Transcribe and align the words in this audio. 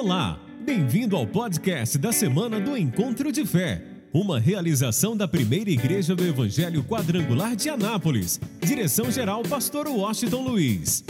Olá, 0.00 0.38
bem-vindo 0.60 1.16
ao 1.16 1.26
podcast 1.26 1.98
da 1.98 2.12
semana 2.12 2.60
do 2.60 2.76
Encontro 2.76 3.32
de 3.32 3.44
Fé, 3.44 3.82
uma 4.14 4.38
realização 4.38 5.16
da 5.16 5.26
primeira 5.26 5.70
igreja 5.70 6.14
do 6.14 6.24
Evangelho 6.24 6.84
Quadrangular 6.84 7.56
de 7.56 7.68
Anápolis. 7.68 8.40
Direção-geral, 8.60 9.42
Pastor 9.42 9.88
Washington 9.88 10.42
Luiz. 10.42 11.04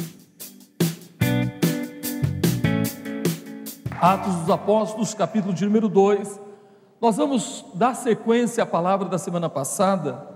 Atos 4.00 4.34
dos 4.36 4.50
Apóstolos, 4.50 5.12
capítulo 5.12 5.52
de 5.52 5.66
número 5.66 5.91
2. 5.91 6.41
Nós 6.98 7.18
vamos 7.18 7.66
dar 7.74 7.92
sequência 7.92 8.62
à 8.62 8.66
palavra 8.66 9.06
da 9.06 9.18
semana 9.18 9.50
passada, 9.50 10.27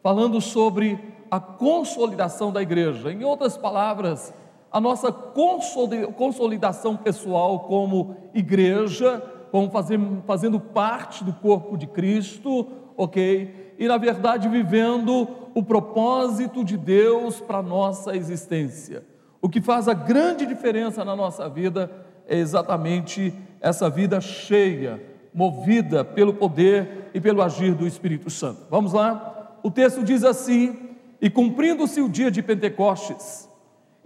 falando 0.00 0.40
sobre 0.40 0.96
a 1.28 1.40
consolidação 1.40 2.52
da 2.52 2.62
igreja. 2.62 3.10
Em 3.10 3.24
outras 3.24 3.56
palavras, 3.56 4.32
a 4.70 4.80
nossa 4.80 5.12
consolidação 5.12 6.96
pessoal 6.96 7.60
como 7.60 8.16
igreja, 8.34 9.22
como 9.50 9.70
fazer, 9.70 9.98
fazendo 10.26 10.60
parte 10.60 11.24
do 11.24 11.32
corpo 11.32 11.76
de 11.76 11.86
Cristo, 11.86 12.66
ok? 12.96 13.74
E 13.78 13.86
na 13.86 13.96
verdade 13.96 14.48
vivendo 14.48 15.28
o 15.54 15.62
propósito 15.62 16.64
de 16.64 16.76
Deus 16.76 17.40
para 17.40 17.58
a 17.58 17.62
nossa 17.62 18.16
existência. 18.16 19.04
O 19.40 19.48
que 19.48 19.60
faz 19.60 19.88
a 19.88 19.94
grande 19.94 20.44
diferença 20.44 21.04
na 21.04 21.14
nossa 21.14 21.48
vida 21.48 21.90
é 22.26 22.36
exatamente 22.36 23.32
essa 23.60 23.88
vida 23.88 24.20
cheia, 24.20 25.00
movida 25.32 26.04
pelo 26.04 26.34
poder 26.34 27.10
e 27.14 27.20
pelo 27.20 27.42
agir 27.42 27.74
do 27.74 27.86
Espírito 27.86 28.28
Santo. 28.28 28.62
Vamos 28.70 28.92
lá? 28.92 29.58
O 29.62 29.70
texto 29.70 30.02
diz 30.02 30.24
assim: 30.24 30.76
E 31.20 31.30
cumprindo-se 31.30 32.00
o 32.00 32.08
dia 32.08 32.30
de 32.30 32.42
Pentecostes, 32.42 33.45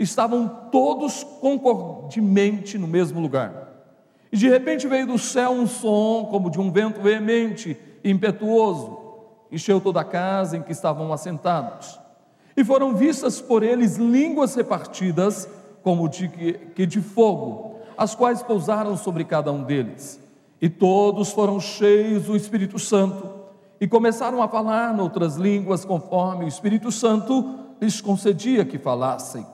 estavam 0.03 0.49
todos 0.71 1.23
concordemente 1.23 2.79
no 2.79 2.87
mesmo 2.87 3.21
lugar. 3.21 3.69
E 4.33 4.37
de 4.37 4.49
repente 4.49 4.87
veio 4.87 5.07
do 5.07 5.19
céu 5.19 5.51
um 5.51 5.67
som 5.67 6.27
como 6.31 6.51
de 6.51 6.61
um 6.61 6.71
vento 6.71 7.01
veemente 7.01 7.77
e 8.03 8.11
impetuoso, 8.11 8.99
encheu 9.51 9.81
toda 9.81 10.01
a 10.01 10.05
casa 10.05 10.57
em 10.57 10.63
que 10.63 10.73
estavam 10.73 11.13
assentados. 11.13 12.01
E 12.57 12.65
foram 12.65 12.95
vistas 12.95 13.41
por 13.41 13.63
eles 13.63 13.97
línguas 13.97 14.55
repartidas, 14.55 15.49
como 15.83 16.09
de, 16.09 16.29
que 16.75 16.87
de 16.87 17.01
fogo, 17.01 17.77
as 17.97 18.15
quais 18.15 18.43
pousaram 18.43 18.97
sobre 18.97 19.25
cada 19.25 19.53
um 19.53 19.65
deles. 19.65 20.21
E 20.61 20.69
todos 20.69 21.33
foram 21.33 21.59
cheios 21.59 22.25
do 22.25 22.37
Espírito 22.37 22.79
Santo 22.79 23.29
e 23.81 23.89
começaram 23.89 24.43
a 24.43 24.49
falar 24.49 24.95
noutras 24.95 25.37
línguas, 25.37 25.85
conforme 25.85 26.45
o 26.45 26.49
Espírito 26.49 26.93
Santo 26.93 27.59
lhes 27.81 28.01
concedia 28.01 28.65
que 28.65 28.79
falassem. 28.79 29.45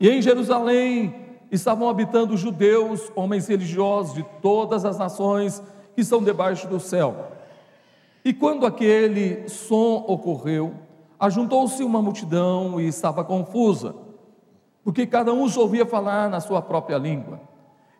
E 0.00 0.08
em 0.08 0.22
Jerusalém 0.22 1.14
estavam 1.50 1.88
habitando 1.88 2.36
judeus, 2.36 3.12
homens 3.14 3.46
religiosos 3.46 4.14
de 4.14 4.22
todas 4.40 4.86
as 4.86 4.96
nações 4.96 5.62
que 5.94 6.00
estão 6.00 6.22
debaixo 6.22 6.66
do 6.66 6.80
céu. 6.80 7.32
E 8.24 8.32
quando 8.32 8.64
aquele 8.64 9.46
som 9.46 10.04
ocorreu, 10.08 10.74
ajuntou-se 11.18 11.82
uma 11.84 12.00
multidão 12.00 12.80
e 12.80 12.88
estava 12.88 13.22
confusa, 13.22 13.94
porque 14.82 15.06
cada 15.06 15.34
um 15.34 15.42
os 15.42 15.58
ouvia 15.58 15.84
falar 15.84 16.30
na 16.30 16.40
sua 16.40 16.62
própria 16.62 16.96
língua. 16.96 17.38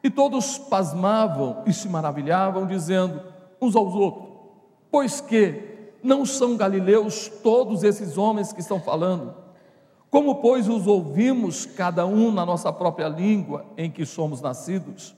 E 0.03 0.09
todos 0.09 0.56
pasmavam 0.56 1.62
e 1.67 1.73
se 1.75 1.87
maravilhavam, 1.87 2.67
dizendo 2.67 3.21
uns 3.61 3.77
aos 3.77 3.95
outros: 3.95 4.27
Pois 4.91 5.21
que 5.21 5.93
não 6.03 6.25
são 6.25 6.56
galileus 6.56 7.28
todos 7.43 7.83
esses 7.83 8.17
homens 8.17 8.53
que 8.55 8.61
estão 8.61 8.81
falando? 8.81 9.34
Como, 10.11 10.36
pois, 10.36 10.69
os 10.69 10.86
ouvimos 10.86 11.64
cada 11.64 12.05
um 12.05 12.33
na 12.33 12.44
nossa 12.44 12.72
própria 12.72 13.08
língua 13.08 13.64
em 13.77 13.91
que 13.91 14.05
somos 14.05 14.41
nascidos? 14.41 15.14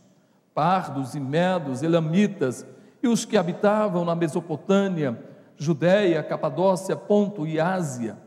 Pardos 0.55 1.15
e 1.15 1.21
medos, 1.21 1.83
elamitas 1.83 2.67
e 3.03 3.09
os 3.09 3.25
que 3.25 3.39
habitavam 3.39 4.05
na 4.05 4.15
Mesopotâmia, 4.15 5.19
Judéia, 5.57 6.23
Capadócia, 6.23 6.95
Ponto 6.95 7.47
e 7.47 7.59
Ásia, 7.59 8.19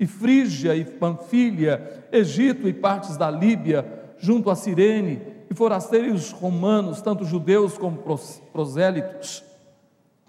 e 0.00 0.06
Frígia 0.06 0.74
e 0.74 0.84
Panfilha, 0.84 2.06
Egito 2.10 2.66
e 2.66 2.72
partes 2.72 3.16
da 3.16 3.30
Líbia, 3.30 4.14
junto 4.18 4.50
a 4.50 4.56
Cirene, 4.56 5.22
e 5.50 5.54
forasteiros 5.54 6.32
romanos, 6.32 7.02
tanto 7.02 7.24
judeus 7.24 7.76
como 7.76 8.02
prosélitos, 8.50 9.44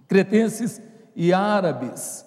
cretenses 0.07 0.81
e 1.16 1.34
árabes, 1.34 2.25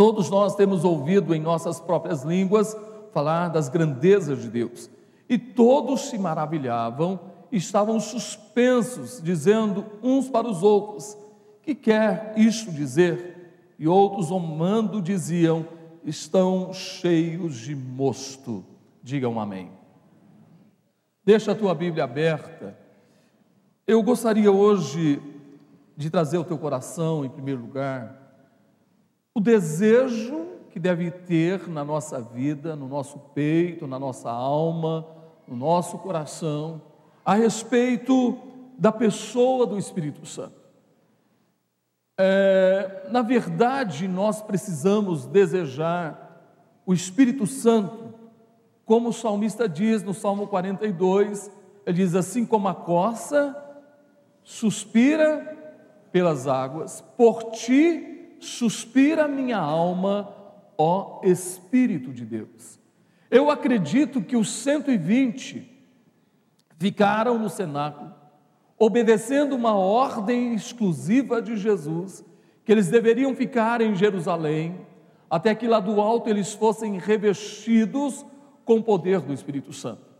Todos 0.00 0.30
nós 0.30 0.54
temos 0.54 0.82
ouvido 0.82 1.34
em 1.34 1.40
nossas 1.42 1.78
próprias 1.78 2.22
línguas 2.22 2.74
falar 3.12 3.48
das 3.48 3.68
grandezas 3.68 4.40
de 4.40 4.48
Deus. 4.48 4.88
E 5.28 5.36
todos 5.36 6.08
se 6.08 6.16
maravilhavam, 6.16 7.20
estavam 7.52 8.00
suspensos, 8.00 9.20
dizendo 9.22 9.84
uns 10.02 10.26
para 10.26 10.48
os 10.48 10.62
outros: 10.62 11.18
Que 11.62 11.74
quer 11.74 12.32
isto 12.34 12.72
dizer? 12.72 13.76
E 13.78 13.86
outros, 13.86 14.28
zombando, 14.28 15.02
diziam: 15.02 15.66
Estão 16.02 16.72
cheios 16.72 17.56
de 17.56 17.76
mosto. 17.76 18.64
Digam 19.02 19.38
amém. 19.38 19.70
Deixa 21.22 21.52
a 21.52 21.54
tua 21.54 21.74
Bíblia 21.74 22.04
aberta. 22.04 22.74
Eu 23.86 24.02
gostaria 24.02 24.50
hoje 24.50 25.20
de 25.94 26.08
trazer 26.08 26.38
ao 26.38 26.44
teu 26.44 26.56
coração, 26.56 27.22
em 27.22 27.28
primeiro 27.28 27.60
lugar, 27.60 28.20
o 29.40 29.42
desejo 29.42 30.48
que 30.68 30.78
deve 30.78 31.10
ter 31.10 31.66
na 31.66 31.82
nossa 31.82 32.20
vida, 32.20 32.76
no 32.76 32.86
nosso 32.86 33.18
peito, 33.34 33.86
na 33.86 33.98
nossa 33.98 34.30
alma, 34.30 35.06
no 35.48 35.56
nosso 35.56 35.96
coração, 35.96 36.82
a 37.24 37.32
respeito 37.32 38.38
da 38.76 38.92
pessoa 38.92 39.66
do 39.66 39.78
Espírito 39.78 40.26
Santo. 40.26 40.60
É, 42.18 43.06
na 43.10 43.22
verdade, 43.22 44.06
nós 44.06 44.42
precisamos 44.42 45.24
desejar 45.24 46.44
o 46.84 46.92
Espírito 46.92 47.46
Santo, 47.46 48.12
como 48.84 49.08
o 49.08 49.14
salmista 49.14 49.66
diz 49.66 50.02
no 50.02 50.12
Salmo 50.12 50.48
42, 50.48 51.50
ele 51.86 51.96
diz 51.96 52.14
assim: 52.14 52.44
como 52.44 52.68
a 52.68 52.74
coça 52.74 53.56
suspira 54.44 55.56
pelas 56.12 56.46
águas, 56.46 57.02
por 57.16 57.52
ti 57.52 58.09
suspira 58.40 59.28
minha 59.28 59.58
alma, 59.58 60.34
ó 60.76 61.20
Espírito 61.22 62.12
de 62.12 62.24
Deus. 62.24 62.80
Eu 63.30 63.50
acredito 63.50 64.22
que 64.22 64.36
os 64.36 64.50
120 64.50 65.70
ficaram 66.78 67.38
no 67.38 67.48
cenáculo, 67.48 68.12
obedecendo 68.78 69.54
uma 69.54 69.74
ordem 69.74 70.54
exclusiva 70.54 71.40
de 71.40 71.54
Jesus, 71.54 72.24
que 72.64 72.72
eles 72.72 72.88
deveriam 72.88 73.36
ficar 73.36 73.82
em 73.82 73.94
Jerusalém, 73.94 74.80
até 75.28 75.54
que 75.54 75.68
lá 75.68 75.78
do 75.78 76.00
alto 76.00 76.28
eles 76.28 76.54
fossem 76.54 76.98
revestidos 76.98 78.24
com 78.64 78.78
o 78.78 78.82
poder 78.82 79.20
do 79.20 79.32
Espírito 79.32 79.72
Santo. 79.72 80.10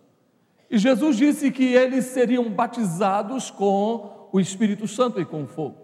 E 0.70 0.78
Jesus 0.78 1.16
disse 1.16 1.50
que 1.50 1.64
eles 1.64 2.04
seriam 2.04 2.48
batizados 2.48 3.50
com 3.50 4.28
o 4.30 4.38
Espírito 4.38 4.86
Santo 4.86 5.20
e 5.20 5.24
com 5.24 5.46
fogo. 5.46 5.79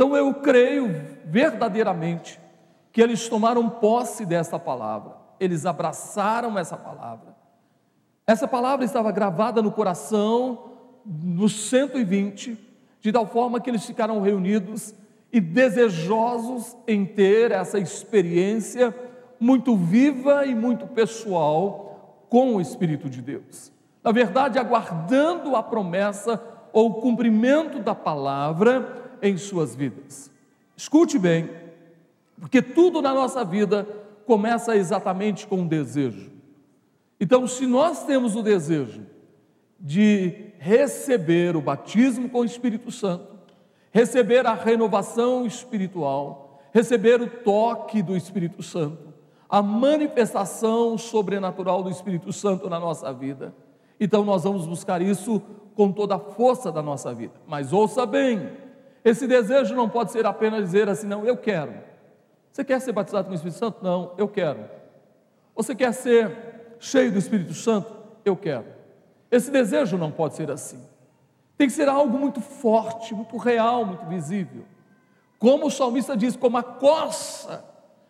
Então 0.00 0.16
eu 0.16 0.32
creio 0.32 0.88
verdadeiramente 1.26 2.40
que 2.90 3.02
eles 3.02 3.28
tomaram 3.28 3.68
posse 3.68 4.24
dessa 4.24 4.58
palavra, 4.58 5.12
eles 5.38 5.66
abraçaram 5.66 6.58
essa 6.58 6.74
palavra. 6.74 7.36
Essa 8.26 8.48
palavra 8.48 8.82
estava 8.86 9.12
gravada 9.12 9.60
no 9.60 9.70
coração 9.70 10.70
dos 11.04 11.68
120, 11.68 12.56
de 12.98 13.12
tal 13.12 13.26
forma 13.26 13.60
que 13.60 13.68
eles 13.68 13.84
ficaram 13.84 14.22
reunidos 14.22 14.94
e 15.30 15.38
desejosos 15.38 16.74
em 16.88 17.04
ter 17.04 17.50
essa 17.50 17.78
experiência 17.78 18.94
muito 19.38 19.76
viva 19.76 20.46
e 20.46 20.54
muito 20.54 20.86
pessoal 20.86 22.24
com 22.30 22.56
o 22.56 22.60
Espírito 22.62 23.10
de 23.10 23.20
Deus. 23.20 23.70
Na 24.02 24.12
verdade, 24.12 24.58
aguardando 24.58 25.54
a 25.54 25.62
promessa 25.62 26.42
ou 26.72 26.88
o 26.88 26.94
cumprimento 27.02 27.80
da 27.80 27.94
palavra 27.94 28.99
em 29.22 29.36
suas 29.36 29.74
vidas. 29.74 30.30
Escute 30.76 31.18
bem, 31.18 31.50
porque 32.40 32.62
tudo 32.62 33.02
na 33.02 33.12
nossa 33.12 33.44
vida 33.44 33.86
começa 34.26 34.76
exatamente 34.76 35.46
com 35.46 35.60
um 35.60 35.66
desejo. 35.66 36.30
Então, 37.20 37.46
se 37.46 37.66
nós 37.66 38.04
temos 38.04 38.34
o 38.34 38.42
desejo 38.42 39.02
de 39.78 40.52
receber 40.58 41.56
o 41.56 41.60
batismo 41.60 42.28
com 42.28 42.40
o 42.40 42.44
Espírito 42.44 42.90
Santo, 42.90 43.38
receber 43.90 44.46
a 44.46 44.54
renovação 44.54 45.44
espiritual, 45.46 46.62
receber 46.72 47.20
o 47.20 47.28
toque 47.28 48.02
do 48.02 48.16
Espírito 48.16 48.62
Santo, 48.62 49.12
a 49.48 49.60
manifestação 49.60 50.96
sobrenatural 50.96 51.82
do 51.82 51.90
Espírito 51.90 52.32
Santo 52.32 52.70
na 52.70 52.78
nossa 52.78 53.12
vida, 53.12 53.54
então 53.98 54.24
nós 54.24 54.44
vamos 54.44 54.66
buscar 54.66 55.02
isso 55.02 55.42
com 55.74 55.92
toda 55.92 56.14
a 56.14 56.18
força 56.18 56.70
da 56.70 56.82
nossa 56.82 57.12
vida. 57.12 57.34
Mas 57.46 57.72
ouça 57.72 58.06
bem, 58.06 58.50
esse 59.04 59.26
desejo 59.26 59.74
não 59.74 59.88
pode 59.88 60.12
ser 60.12 60.26
apenas 60.26 60.62
dizer 60.64 60.88
assim, 60.88 61.06
não, 61.06 61.24
eu 61.24 61.36
quero. 61.36 61.74
Você 62.52 62.64
quer 62.64 62.80
ser 62.80 62.92
batizado 62.92 63.26
com 63.26 63.32
o 63.32 63.34
Espírito 63.34 63.58
Santo? 63.58 63.82
Não, 63.82 64.12
eu 64.18 64.28
quero. 64.28 64.64
Você 65.54 65.74
quer 65.74 65.92
ser 65.92 66.76
cheio 66.78 67.12
do 67.12 67.18
Espírito 67.18 67.54
Santo? 67.54 67.94
Eu 68.24 68.36
quero. 68.36 68.66
Esse 69.30 69.50
desejo 69.50 69.96
não 69.96 70.10
pode 70.10 70.34
ser 70.34 70.50
assim. 70.50 70.82
Tem 71.56 71.68
que 71.68 71.72
ser 71.74 71.88
algo 71.88 72.18
muito 72.18 72.40
forte, 72.40 73.14
muito 73.14 73.36
real, 73.36 73.84
muito 73.84 74.06
visível. 74.06 74.64
Como 75.38 75.66
o 75.66 75.70
salmista 75.70 76.16
diz, 76.16 76.36
como 76.36 76.56
a 76.56 76.62
coça 76.62 77.64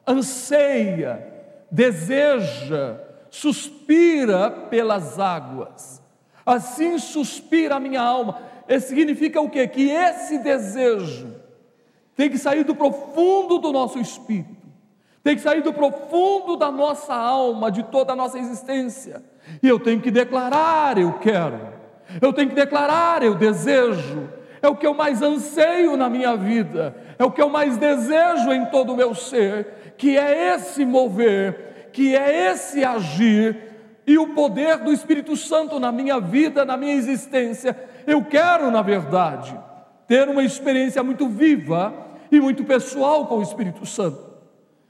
anseia, 0.06 1.25
deseja, 1.70 2.98
suspira 3.31 4.50
pelas 4.50 5.19
águas. 5.19 6.02
Assim 6.44 6.98
suspira 6.98 7.76
a 7.76 7.81
minha 7.81 8.00
alma. 8.00 8.40
Isso 8.70 8.87
significa 8.87 9.40
o 9.40 9.50
quê? 9.50 9.67
Que 9.67 9.90
esse 9.90 10.38
desejo 10.38 11.34
tem 12.14 12.31
que 12.31 12.38
sair 12.38 12.62
do 12.62 12.75
profundo 12.75 13.58
do 13.58 13.72
nosso 13.72 13.99
espírito, 13.99 14.69
tem 15.25 15.34
que 15.34 15.43
sair 15.43 15.61
do 15.61 15.72
profundo 15.72 16.56
da 16.56 16.70
nossa 16.70 17.12
alma, 17.12 17.69
de 17.69 17.82
toda 17.82 18.12
a 18.12 18.17
nossa 18.17 18.38
existência. 18.38 19.25
E 19.61 19.67
eu 19.67 19.81
tenho 19.81 20.00
que 20.00 20.11
declarar: 20.11 20.96
eu 20.99 21.14
quero, 21.14 21.58
eu 22.22 22.32
tenho 22.32 22.49
que 22.49 22.55
declarar: 22.55 23.25
eu 23.25 23.34
desejo, 23.34 24.31
é 24.62 24.69
o 24.69 24.76
que 24.76 24.87
eu 24.87 24.94
mais 24.94 25.20
anseio 25.20 25.96
na 25.96 26.08
minha 26.08 26.37
vida, 26.37 26.94
é 27.19 27.25
o 27.25 27.32
que 27.32 27.43
eu 27.43 27.49
mais 27.49 27.76
desejo 27.76 28.52
em 28.52 28.66
todo 28.66 28.93
o 28.93 28.96
meu 28.96 29.16
ser, 29.16 29.94
que 29.99 30.16
é 30.16 30.55
esse 30.55 30.84
mover, 30.84 31.88
que 31.93 32.14
é 32.14 32.52
esse 32.52 32.84
agir 32.84 33.70
e 34.06 34.16
o 34.16 34.28
poder 34.28 34.78
do 34.78 34.93
Espírito 34.93 35.37
Santo 35.37 35.81
na 35.81 35.90
minha 35.90 36.20
vida, 36.20 36.64
na 36.64 36.76
minha 36.76 36.94
existência. 36.94 37.89
Eu 38.06 38.25
quero, 38.25 38.70
na 38.70 38.82
verdade, 38.82 39.58
ter 40.06 40.29
uma 40.29 40.43
experiência 40.43 41.02
muito 41.02 41.29
viva 41.29 41.94
e 42.32 42.41
muito 42.41 42.64
pessoal 42.64 43.26
com 43.26 43.38
o 43.38 43.43
Espírito 43.43 43.87
Santo. 43.87 44.31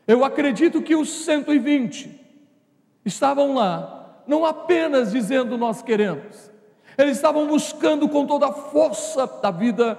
Eu 0.07 0.25
acredito 0.25 0.83
que 0.83 0.97
os 0.97 1.25
120 1.25 2.19
estavam 3.05 3.55
lá, 3.55 4.23
não 4.27 4.45
apenas 4.45 5.13
dizendo 5.13 5.57
nós 5.59 5.83
queremos, 5.83 6.51
eles 6.97 7.17
estavam 7.17 7.47
buscando 7.47 8.09
com 8.09 8.27
toda 8.27 8.47
a 8.47 8.53
força 8.53 9.27
da 9.27 9.51
vida 9.51 9.99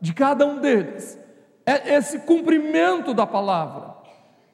de 0.00 0.12
cada 0.12 0.46
um 0.46 0.58
deles, 0.60 1.18
é 1.64 1.94
esse 1.94 2.20
cumprimento 2.20 3.14
da 3.14 3.26
palavra, 3.26 3.94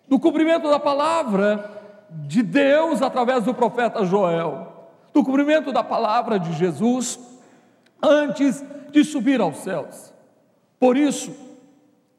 do 0.08 0.18
cumprimento 0.18 0.68
da 0.68 0.78
palavra 0.78 1.80
de 2.10 2.42
Deus 2.42 3.00
através 3.02 3.44
do 3.44 3.54
profeta 3.54 4.04
Joel, 4.04 4.88
do 5.12 5.24
cumprimento 5.24 5.72
da 5.72 5.82
palavra 5.82 6.38
de 6.38 6.52
Jesus 6.52 7.18
antes 8.02 8.64
de 8.90 9.04
subir 9.04 9.40
aos 9.40 9.58
céus. 9.58 10.12
Por 10.78 10.96
isso, 10.96 11.32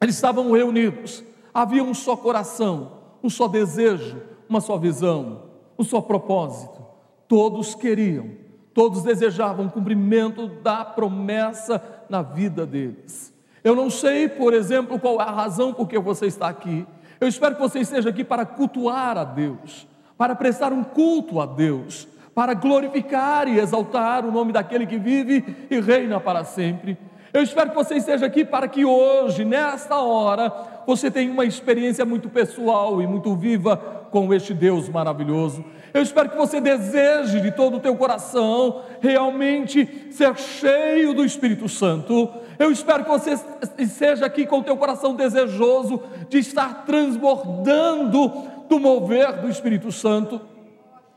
eles 0.00 0.14
estavam 0.14 0.50
reunidos, 0.52 1.22
havia 1.52 1.82
um 1.82 1.94
só 1.94 2.16
coração, 2.16 2.92
um 3.22 3.30
só 3.30 3.48
desejo, 3.48 4.20
uma 4.48 4.60
só 4.60 4.76
visão, 4.76 5.42
um 5.78 5.84
só 5.84 6.00
propósito. 6.00 6.84
Todos 7.28 7.74
queriam, 7.74 8.30
todos 8.74 9.02
desejavam 9.02 9.66
o 9.66 9.70
cumprimento 9.70 10.48
da 10.48 10.84
promessa 10.84 11.82
na 12.08 12.22
vida 12.22 12.66
deles. 12.66 13.32
Eu 13.64 13.76
não 13.76 13.88
sei, 13.88 14.28
por 14.28 14.52
exemplo, 14.52 14.98
qual 14.98 15.20
é 15.20 15.24
a 15.24 15.30
razão 15.30 15.72
por 15.72 15.88
que 15.88 15.98
você 15.98 16.26
está 16.26 16.48
aqui. 16.48 16.86
Eu 17.20 17.28
espero 17.28 17.54
que 17.54 17.60
você 17.60 17.78
esteja 17.80 18.10
aqui 18.10 18.24
para 18.24 18.44
cultuar 18.44 19.16
a 19.16 19.24
Deus, 19.24 19.86
para 20.18 20.34
prestar 20.34 20.72
um 20.72 20.82
culto 20.82 21.40
a 21.40 21.46
Deus, 21.46 22.08
para 22.34 22.54
glorificar 22.54 23.46
e 23.48 23.58
exaltar 23.58 24.24
o 24.24 24.32
nome 24.32 24.52
daquele 24.52 24.86
que 24.86 24.98
vive 24.98 25.44
e 25.70 25.80
reina 25.80 26.18
para 26.18 26.44
sempre. 26.44 26.96
Eu 27.32 27.42
espero 27.42 27.70
que 27.70 27.76
você 27.76 27.94
esteja 27.94 28.26
aqui 28.26 28.44
para 28.44 28.68
que 28.68 28.84
hoje, 28.84 29.42
nesta 29.42 29.96
hora, 29.96 30.52
você 30.86 31.10
tenha 31.10 31.32
uma 31.32 31.46
experiência 31.46 32.04
muito 32.04 32.28
pessoal 32.28 33.00
e 33.00 33.06
muito 33.06 33.34
viva 33.34 33.76
com 34.10 34.34
este 34.34 34.52
Deus 34.52 34.86
maravilhoso. 34.88 35.64
Eu 35.94 36.02
espero 36.02 36.28
que 36.28 36.36
você 36.36 36.60
deseje 36.60 37.40
de 37.40 37.50
todo 37.50 37.78
o 37.78 37.80
teu 37.80 37.96
coração 37.96 38.82
realmente 39.00 40.08
ser 40.10 40.36
cheio 40.36 41.14
do 41.14 41.24
Espírito 41.24 41.70
Santo. 41.70 42.28
Eu 42.58 42.70
espero 42.70 43.04
que 43.04 43.10
você 43.10 43.38
esteja 43.78 44.26
aqui 44.26 44.46
com 44.46 44.58
o 44.58 44.62
teu 44.62 44.76
coração 44.76 45.14
desejoso 45.14 46.02
de 46.28 46.38
estar 46.38 46.84
transbordando 46.84 48.30
do 48.68 48.78
mover 48.78 49.40
do 49.40 49.48
Espírito 49.48 49.90
Santo. 49.90 50.51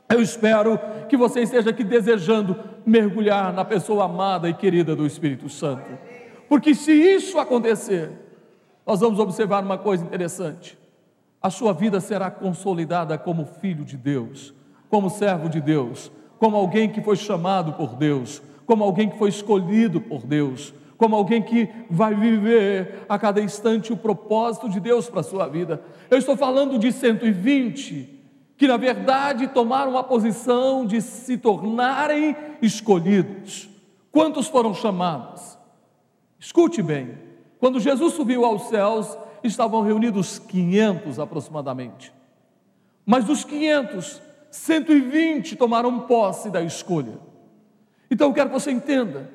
Eu 0.08 0.22
espero 0.22 0.78
que 1.08 1.16
você 1.16 1.40
esteja 1.40 1.70
aqui 1.70 1.82
desejando 1.82 2.56
mergulhar 2.84 3.52
na 3.52 3.64
pessoa 3.64 4.04
amada 4.04 4.48
e 4.48 4.54
querida 4.54 4.94
do 4.94 5.04
Espírito 5.04 5.48
Santo. 5.48 5.98
Porque 6.48 6.74
se 6.74 6.92
isso 6.92 7.38
acontecer, 7.38 8.12
nós 8.86 9.00
vamos 9.00 9.18
observar 9.18 9.64
uma 9.64 9.76
coisa 9.76 10.04
interessante. 10.04 10.78
A 11.42 11.50
sua 11.50 11.72
vida 11.72 12.00
será 12.00 12.30
consolidada 12.30 13.18
como 13.18 13.44
filho 13.44 13.84
de 13.84 13.96
Deus, 13.96 14.54
como 14.88 15.10
servo 15.10 15.48
de 15.48 15.60
Deus, 15.60 16.12
como 16.38 16.56
alguém 16.56 16.88
que 16.88 17.02
foi 17.02 17.16
chamado 17.16 17.72
por 17.72 17.96
Deus, 17.96 18.40
como 18.64 18.84
alguém 18.84 19.08
que 19.08 19.18
foi 19.18 19.28
escolhido 19.28 20.00
por 20.00 20.24
Deus, 20.24 20.72
como 20.96 21.16
alguém 21.16 21.42
que 21.42 21.68
vai 21.90 22.14
viver 22.14 23.04
a 23.08 23.18
cada 23.18 23.40
instante 23.40 23.92
o 23.92 23.96
propósito 23.96 24.68
de 24.68 24.78
Deus 24.78 25.08
para 25.08 25.20
a 25.20 25.24
sua 25.24 25.48
vida. 25.48 25.82
Eu 26.08 26.18
estou 26.18 26.36
falando 26.36 26.78
de 26.78 26.92
120 26.92 28.15
que 28.56 28.66
na 28.66 28.76
verdade 28.76 29.48
tomaram 29.48 29.98
a 29.98 30.04
posição 30.04 30.86
de 30.86 31.00
se 31.00 31.36
tornarem 31.36 32.36
escolhidos. 32.62 33.68
Quantos 34.10 34.48
foram 34.48 34.72
chamados? 34.72 35.58
Escute 36.38 36.82
bem: 36.82 37.18
quando 37.58 37.80
Jesus 37.80 38.14
subiu 38.14 38.44
aos 38.44 38.68
céus, 38.68 39.16
estavam 39.42 39.82
reunidos 39.82 40.38
500 40.38 41.18
aproximadamente. 41.18 42.12
Mas 43.04 43.24
dos 43.24 43.44
500, 43.44 44.22
120 44.50 45.56
tomaram 45.56 46.00
posse 46.00 46.50
da 46.50 46.62
escolha. 46.62 47.18
Então 48.10 48.28
eu 48.28 48.34
quero 48.34 48.48
que 48.48 48.58
você 48.58 48.70
entenda: 48.70 49.30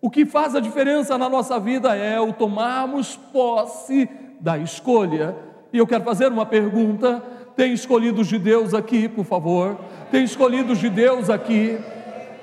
o 0.00 0.08
que 0.08 0.24
faz 0.24 0.54
a 0.54 0.60
diferença 0.60 1.18
na 1.18 1.28
nossa 1.28 1.58
vida 1.58 1.96
é 1.96 2.20
o 2.20 2.32
tomarmos 2.32 3.16
posse 3.16 4.08
da 4.40 4.56
escolha. 4.56 5.36
E 5.72 5.78
eu 5.78 5.86
quero 5.86 6.04
fazer 6.04 6.32
uma 6.32 6.46
pergunta 6.46 7.22
tem 7.60 7.74
escolhido 7.74 8.22
os 8.22 8.26
judeus 8.26 8.72
aqui, 8.72 9.06
por 9.06 9.22
favor. 9.22 9.78
Tem 10.10 10.24
escolhido 10.24 10.72
os 10.72 10.78
judeus 10.78 11.28
aqui. 11.28 11.78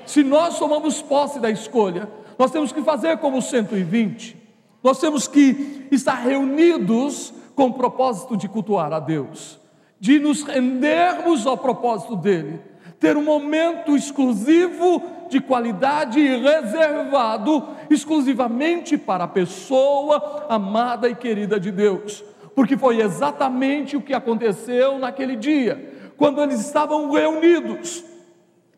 Se 0.06 0.22
nós 0.22 0.56
tomamos 0.56 1.02
posse 1.02 1.40
da 1.40 1.50
escolha, 1.50 2.08
nós 2.38 2.52
temos 2.52 2.70
que 2.70 2.80
fazer 2.82 3.18
como 3.18 3.42
120. 3.42 4.36
Nós 4.80 5.00
temos 5.00 5.26
que 5.26 5.88
estar 5.90 6.14
reunidos 6.14 7.34
com 7.56 7.64
o 7.64 7.72
propósito 7.72 8.36
de 8.36 8.46
cultuar 8.46 8.92
a 8.92 9.00
Deus, 9.00 9.58
de 9.98 10.20
nos 10.20 10.44
rendermos 10.44 11.48
ao 11.48 11.58
propósito 11.58 12.14
dele, 12.14 12.60
ter 13.00 13.16
um 13.16 13.24
momento 13.24 13.96
exclusivo 13.96 15.02
de 15.28 15.40
qualidade 15.40 16.20
e 16.20 16.40
reservado 16.40 17.66
exclusivamente 17.90 18.96
para 18.96 19.24
a 19.24 19.28
pessoa 19.28 20.46
amada 20.48 21.08
e 21.08 21.16
querida 21.16 21.58
de 21.58 21.72
Deus 21.72 22.22
porque 22.58 22.76
foi 22.76 23.00
exatamente 23.00 23.96
o 23.96 24.02
que 24.02 24.12
aconteceu 24.12 24.98
naquele 24.98 25.36
dia, 25.36 26.10
quando 26.16 26.42
eles 26.42 26.58
estavam 26.58 27.08
reunidos. 27.08 28.04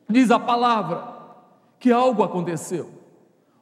Diz 0.06 0.30
a 0.30 0.38
palavra 0.38 1.02
que 1.78 1.90
algo 1.90 2.22
aconteceu. 2.22 2.90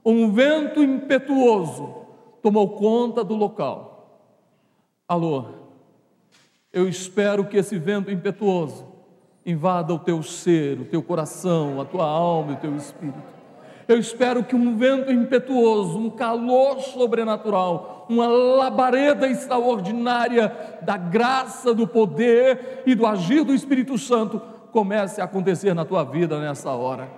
Um 0.04 0.32
vento 0.32 0.82
impetuoso 0.82 1.98
tomou 2.42 2.70
conta 2.70 3.22
do 3.22 3.36
local. 3.36 4.26
Alô, 5.06 5.44
eu 6.72 6.88
espero 6.88 7.44
que 7.44 7.56
esse 7.56 7.78
vento 7.78 8.10
impetuoso 8.10 8.88
invada 9.46 9.94
o 9.94 10.00
teu 10.00 10.20
ser, 10.20 10.80
o 10.80 10.84
teu 10.84 11.00
coração, 11.00 11.80
a 11.80 11.84
tua 11.84 12.06
alma 12.06 12.50
e 12.50 12.54
o 12.54 12.58
teu 12.58 12.74
espírito 12.74 13.37
eu 13.88 13.98
espero 13.98 14.44
que 14.44 14.54
um 14.54 14.76
vento 14.76 15.10
impetuoso, 15.10 15.98
um 15.98 16.10
calor 16.10 16.80
sobrenatural, 16.80 18.06
uma 18.08 18.26
labareda 18.26 19.26
extraordinária 19.26 20.52
da 20.82 20.98
graça, 20.98 21.72
do 21.72 21.86
poder 21.86 22.82
e 22.84 22.94
do 22.94 23.06
agir 23.06 23.42
do 23.44 23.54
Espírito 23.54 23.96
Santo 23.96 24.42
comece 24.70 25.22
a 25.22 25.24
acontecer 25.24 25.72
na 25.72 25.86
tua 25.86 26.04
vida 26.04 26.38
nessa 26.38 26.70
hora. 26.70 27.08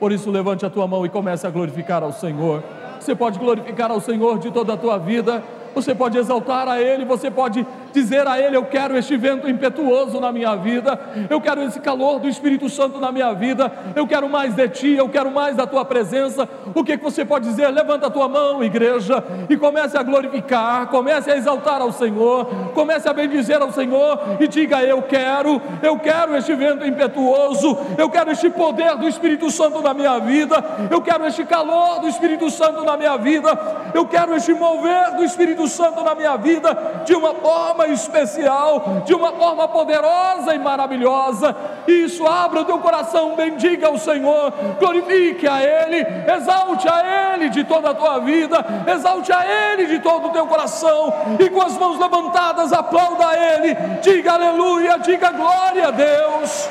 Por 0.00 0.10
isso, 0.10 0.28
levante 0.28 0.66
a 0.66 0.70
tua 0.70 0.86
mão 0.88 1.06
e 1.06 1.08
comece 1.08 1.46
a 1.46 1.50
glorificar 1.50 2.02
ao 2.02 2.12
Senhor. 2.12 2.62
Você 2.98 3.14
pode 3.14 3.38
glorificar 3.38 3.92
ao 3.92 4.00
Senhor 4.00 4.40
de 4.40 4.50
toda 4.50 4.72
a 4.74 4.76
tua 4.76 4.98
vida 4.98 5.42
você 5.76 5.94
pode 5.94 6.16
exaltar 6.16 6.66
a 6.66 6.80
Ele, 6.80 7.04
você 7.04 7.30
pode 7.30 7.66
dizer 7.96 8.28
a 8.28 8.38
Ele: 8.38 8.56
Eu 8.56 8.64
quero 8.64 8.96
este 8.96 9.16
vento 9.16 9.48
impetuoso 9.48 10.20
na 10.20 10.30
minha 10.30 10.54
vida, 10.56 10.98
eu 11.30 11.40
quero 11.40 11.62
esse 11.62 11.80
calor 11.80 12.20
do 12.20 12.28
Espírito 12.28 12.68
Santo 12.68 13.00
na 13.00 13.10
minha 13.10 13.32
vida, 13.32 13.72
eu 13.94 14.06
quero 14.06 14.28
mais 14.28 14.54
de 14.54 14.68
Ti, 14.68 14.92
eu 14.94 15.08
quero 15.08 15.30
mais 15.30 15.56
da 15.56 15.66
Tua 15.66 15.84
presença. 15.84 16.46
O 16.74 16.84
que, 16.84 16.98
que 16.98 17.02
você 17.02 17.24
pode 17.24 17.48
dizer? 17.48 17.68
Levanta 17.68 18.08
a 18.08 18.10
tua 18.10 18.28
mão, 18.28 18.62
igreja, 18.62 19.24
e 19.48 19.56
comece 19.56 19.96
a 19.96 20.02
glorificar, 20.02 20.88
comece 20.88 21.30
a 21.30 21.36
exaltar 21.36 21.80
ao 21.80 21.90
Senhor, 21.90 22.46
comece 22.74 23.08
a 23.08 23.12
bendizer 23.12 23.62
ao 23.62 23.72
Senhor 23.72 24.18
e 24.38 24.46
diga: 24.46 24.82
Eu 24.82 25.00
quero, 25.02 25.60
eu 25.82 25.98
quero 25.98 26.36
este 26.36 26.54
vento 26.54 26.86
impetuoso, 26.86 27.78
eu 27.96 28.10
quero 28.10 28.30
este 28.30 28.50
poder 28.50 28.96
do 28.96 29.08
Espírito 29.08 29.50
Santo 29.50 29.80
na 29.80 29.94
minha 29.94 30.18
vida, 30.18 30.62
eu 30.90 31.00
quero 31.00 31.24
este 31.26 31.44
calor 31.44 32.00
do 32.00 32.08
Espírito 32.08 32.50
Santo 32.50 32.84
na 32.84 32.96
minha 32.96 33.16
vida, 33.16 33.58
eu 33.94 34.04
quero 34.06 34.34
este 34.34 34.52
mover 34.52 35.16
do 35.16 35.24
Espírito 35.24 35.66
Santo 35.66 36.04
na 36.04 36.14
minha 36.14 36.36
vida 36.36 36.76
de 37.06 37.14
uma 37.14 37.34
forma 37.34 37.85
especial, 37.92 39.02
de 39.04 39.14
uma 39.14 39.32
forma 39.32 39.68
poderosa 39.68 40.54
e 40.54 40.58
maravilhosa. 40.58 41.54
Isso 41.86 42.26
abra 42.26 42.60
o 42.60 42.64
teu 42.64 42.78
coração, 42.78 43.34
bendiga 43.36 43.90
o 43.90 43.98
Senhor, 43.98 44.52
glorifique 44.78 45.46
a 45.46 45.62
Ele, 45.62 46.04
exalte 46.34 46.88
a 46.88 47.34
Ele 47.34 47.48
de 47.48 47.64
toda 47.64 47.90
a 47.90 47.94
tua 47.94 48.18
vida, 48.20 48.64
exalte 48.86 49.32
a 49.32 49.44
Ele 49.46 49.86
de 49.86 49.98
todo 50.00 50.28
o 50.28 50.32
teu 50.32 50.46
coração, 50.46 51.12
e 51.38 51.48
com 51.50 51.62
as 51.62 51.76
mãos 51.76 51.98
levantadas, 51.98 52.72
aplauda 52.72 53.28
a 53.28 53.36
Ele, 53.36 53.74
diga 54.02 54.32
aleluia, 54.32 54.98
diga 54.98 55.30
glória 55.30 55.88
a 55.88 55.90
Deus. 55.90 56.68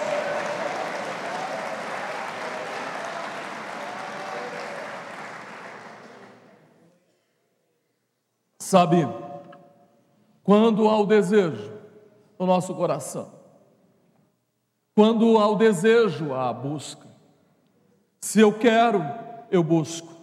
Sabe, 8.59 9.07
quando 10.45 10.87
há 10.87 10.99
o 10.99 11.07
desejo 11.07 11.73
no 12.37 12.45
nosso 12.45 12.73
coração, 12.75 13.33
quando 14.93 15.39
há 15.39 15.47
o 15.49 15.55
desejo, 15.55 16.33
há 16.33 16.49
a 16.49 16.53
busca. 16.53 17.07
Se 18.21 18.39
eu 18.39 18.53
quero, 18.53 19.03
eu 19.49 19.63
busco. 19.63 20.13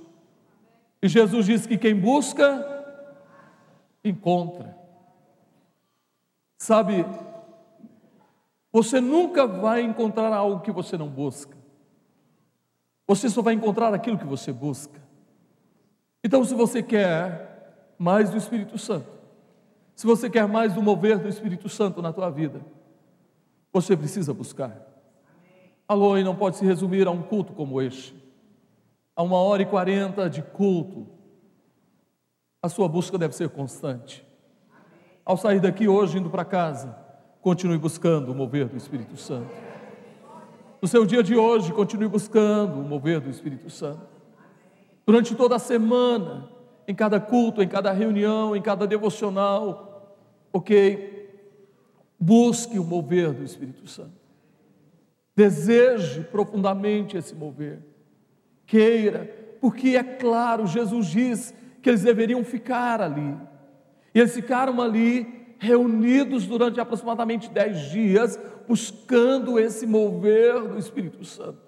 E 1.02 1.08
Jesus 1.08 1.46
diz 1.46 1.66
que 1.66 1.76
quem 1.76 1.98
busca, 1.98 2.64
encontra. 4.04 4.78
Sabe, 6.56 7.04
você 8.72 9.00
nunca 9.00 9.44
vai 9.44 9.82
encontrar 9.82 10.32
algo 10.32 10.60
que 10.60 10.70
você 10.70 10.96
não 10.96 11.08
busca. 11.08 11.56
Você 13.08 13.28
só 13.28 13.42
vai 13.42 13.54
encontrar 13.54 13.92
aquilo 13.92 14.16
que 14.16 14.24
você 14.24 14.52
busca. 14.52 15.02
Então, 16.22 16.44
se 16.44 16.54
você 16.54 16.80
quer 16.80 17.94
mais 17.98 18.30
do 18.30 18.36
Espírito 18.36 18.78
Santo, 18.78 19.11
se 19.94 20.06
você 20.06 20.28
quer 20.28 20.46
mais 20.48 20.74
do 20.74 20.82
mover 20.82 21.18
do 21.18 21.28
Espírito 21.28 21.68
Santo 21.68 22.00
na 22.02 22.12
tua 22.12 22.30
vida, 22.30 22.60
você 23.72 23.96
precisa 23.96 24.34
buscar. 24.34 24.76
Alô, 25.86 26.16
e 26.16 26.24
não 26.24 26.34
pode 26.34 26.56
se 26.56 26.64
resumir 26.64 27.06
a 27.06 27.10
um 27.10 27.22
culto 27.22 27.52
como 27.52 27.80
este, 27.80 28.14
a 29.14 29.22
uma 29.22 29.36
hora 29.36 29.62
e 29.62 29.66
quarenta 29.66 30.28
de 30.28 30.42
culto. 30.42 31.06
A 32.62 32.68
sua 32.68 32.88
busca 32.88 33.18
deve 33.18 33.34
ser 33.34 33.48
constante. 33.50 34.24
Ao 35.24 35.36
sair 35.36 35.60
daqui 35.60 35.88
hoje, 35.88 36.18
indo 36.18 36.30
para 36.30 36.44
casa, 36.44 36.96
continue 37.40 37.78
buscando 37.78 38.32
o 38.32 38.34
mover 38.34 38.68
do 38.68 38.76
Espírito 38.76 39.16
Santo. 39.16 39.50
No 40.80 40.88
seu 40.88 41.04
dia 41.06 41.22
de 41.22 41.36
hoje, 41.36 41.72
continue 41.72 42.08
buscando 42.08 42.80
o 42.80 42.84
mover 42.84 43.20
do 43.20 43.30
Espírito 43.30 43.70
Santo. 43.70 44.06
Durante 45.06 45.34
toda 45.34 45.56
a 45.56 45.58
semana, 45.58 46.48
em 46.86 46.94
cada 46.94 47.20
culto, 47.20 47.62
em 47.62 47.68
cada 47.68 47.92
reunião, 47.92 48.56
em 48.56 48.62
cada 48.62 48.86
devocional, 48.86 50.16
ok? 50.52 51.30
Busque 52.18 52.78
o 52.78 52.84
mover 52.84 53.32
do 53.32 53.42
Espírito 53.42 53.86
Santo. 53.88 54.20
Deseje 55.34 56.22
profundamente 56.24 57.16
esse 57.16 57.34
mover. 57.34 57.80
Queira, 58.66 59.30
porque 59.60 59.96
é 59.96 60.02
claro, 60.02 60.66
Jesus 60.66 61.06
diz 61.06 61.54
que 61.80 61.88
eles 61.88 62.02
deveriam 62.02 62.44
ficar 62.44 63.00
ali. 63.00 63.36
E 64.14 64.20
eles 64.20 64.34
ficaram 64.34 64.80
ali, 64.80 65.56
reunidos 65.58 66.46
durante 66.46 66.80
aproximadamente 66.80 67.48
dez 67.48 67.90
dias, 67.90 68.38
buscando 68.66 69.58
esse 69.58 69.86
mover 69.86 70.60
do 70.68 70.78
Espírito 70.78 71.24
Santo, 71.24 71.58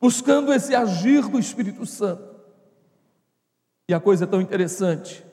buscando 0.00 0.52
esse 0.52 0.74
agir 0.74 1.26
do 1.28 1.38
Espírito 1.38 1.84
Santo. 1.86 2.27
E 3.88 3.94
a 3.94 4.00
coisa 4.00 4.24
é 4.24 4.26
tão 4.26 4.40
interessante 4.40 5.24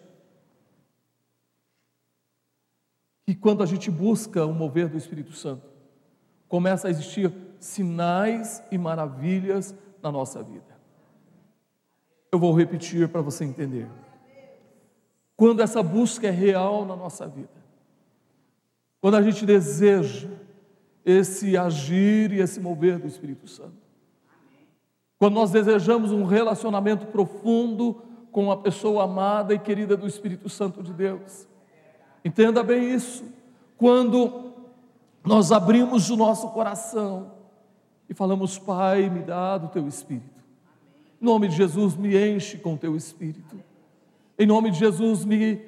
que 3.25 3.35
quando 3.35 3.61
a 3.61 3.65
gente 3.65 3.91
busca 3.91 4.45
o 4.45 4.53
mover 4.53 4.87
do 4.87 4.97
Espírito 4.97 5.33
Santo, 5.33 5.67
começa 6.47 6.87
a 6.87 6.91
existir 6.91 7.33
sinais 7.59 8.63
e 8.71 8.77
maravilhas 8.77 9.75
na 10.01 10.11
nossa 10.11 10.41
vida. 10.41 10.75
Eu 12.31 12.39
vou 12.39 12.53
repetir 12.55 13.09
para 13.09 13.21
você 13.21 13.43
entender. 13.43 13.89
Quando 15.35 15.61
essa 15.61 15.83
busca 15.83 16.27
é 16.27 16.31
real 16.31 16.85
na 16.85 16.95
nossa 16.95 17.27
vida, 17.27 17.49
quando 19.01 19.15
a 19.15 19.21
gente 19.21 19.45
deseja 19.45 20.29
esse 21.03 21.57
agir 21.57 22.31
e 22.31 22.39
esse 22.39 22.59
mover 22.59 22.99
do 22.99 23.07
Espírito 23.07 23.47
Santo, 23.47 23.83
quando 25.17 25.33
nós 25.33 25.51
desejamos 25.51 26.11
um 26.11 26.23
relacionamento 26.23 27.07
profundo 27.07 28.01
com 28.35 28.51
a 28.51 28.57
pessoa 28.57 29.05
amada 29.05 29.53
e 29.53 29.57
querida 29.57 29.95
do 29.95 30.05
Espírito 30.05 30.49
Santo 30.49 30.83
de 30.83 30.91
Deus. 30.91 31.47
Entenda 32.25 32.61
bem 32.61 32.93
isso. 32.93 33.23
Quando 33.77 34.51
nós 35.23 35.53
abrimos 35.53 36.09
o 36.09 36.17
nosso 36.17 36.49
coração 36.49 37.31
e 38.09 38.13
falamos, 38.13 38.59
Pai, 38.59 39.09
me 39.09 39.21
dá 39.21 39.57
do 39.57 39.69
teu 39.69 39.87
Espírito. 39.87 40.43
Em 41.21 41.25
nome 41.25 41.47
de 41.47 41.55
Jesus, 41.55 41.95
me 41.95 42.13
enche 42.13 42.57
com 42.57 42.75
teu 42.75 42.93
Espírito. 42.97 43.57
Em 44.37 44.45
nome 44.45 44.69
de 44.69 44.79
Jesus, 44.79 45.23
me, 45.23 45.61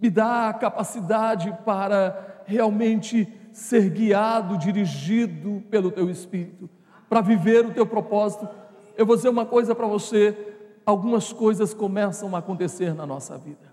me 0.00 0.10
dá 0.10 0.48
a 0.48 0.54
capacidade 0.54 1.56
para 1.64 2.42
realmente 2.46 3.32
ser 3.52 3.90
guiado, 3.90 4.58
dirigido 4.58 5.62
pelo 5.70 5.92
teu 5.92 6.10
Espírito, 6.10 6.68
para 7.08 7.20
viver 7.20 7.64
o 7.64 7.72
teu 7.72 7.86
propósito. 7.86 8.48
Eu 8.96 9.06
vou 9.06 9.14
dizer 9.14 9.28
uma 9.28 9.46
coisa 9.46 9.72
para 9.72 9.86
você: 9.86 10.49
algumas 10.84 11.32
coisas 11.32 11.74
começam 11.74 12.34
a 12.34 12.38
acontecer 12.38 12.94
na 12.94 13.06
nossa 13.06 13.36
vida. 13.36 13.70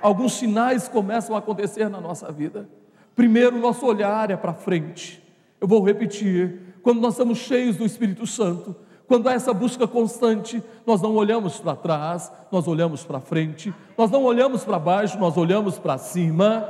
Alguns 0.00 0.34
sinais 0.34 0.88
começam 0.88 1.34
a 1.34 1.38
acontecer 1.38 1.88
na 1.88 2.00
nossa 2.00 2.30
vida. 2.30 2.68
Primeiro, 3.14 3.58
nosso 3.58 3.86
olhar 3.86 4.30
é 4.30 4.36
para 4.36 4.52
frente. 4.52 5.22
Eu 5.60 5.66
vou 5.66 5.82
repetir: 5.82 6.76
quando 6.82 7.00
nós 7.00 7.14
estamos 7.14 7.38
cheios 7.38 7.76
do 7.76 7.84
Espírito 7.84 8.26
Santo, 8.26 8.76
quando 9.08 9.28
há 9.28 9.32
essa 9.32 9.54
busca 9.54 9.86
constante, 9.86 10.62
nós 10.84 11.00
não 11.00 11.14
olhamos 11.14 11.58
para 11.58 11.76
trás, 11.76 12.30
nós 12.50 12.66
olhamos 12.66 13.04
para 13.04 13.20
frente, 13.20 13.72
nós 13.96 14.10
não 14.10 14.24
olhamos 14.24 14.64
para 14.64 14.78
baixo, 14.78 15.18
nós 15.18 15.36
olhamos 15.36 15.78
para 15.78 15.96
cima. 15.96 16.68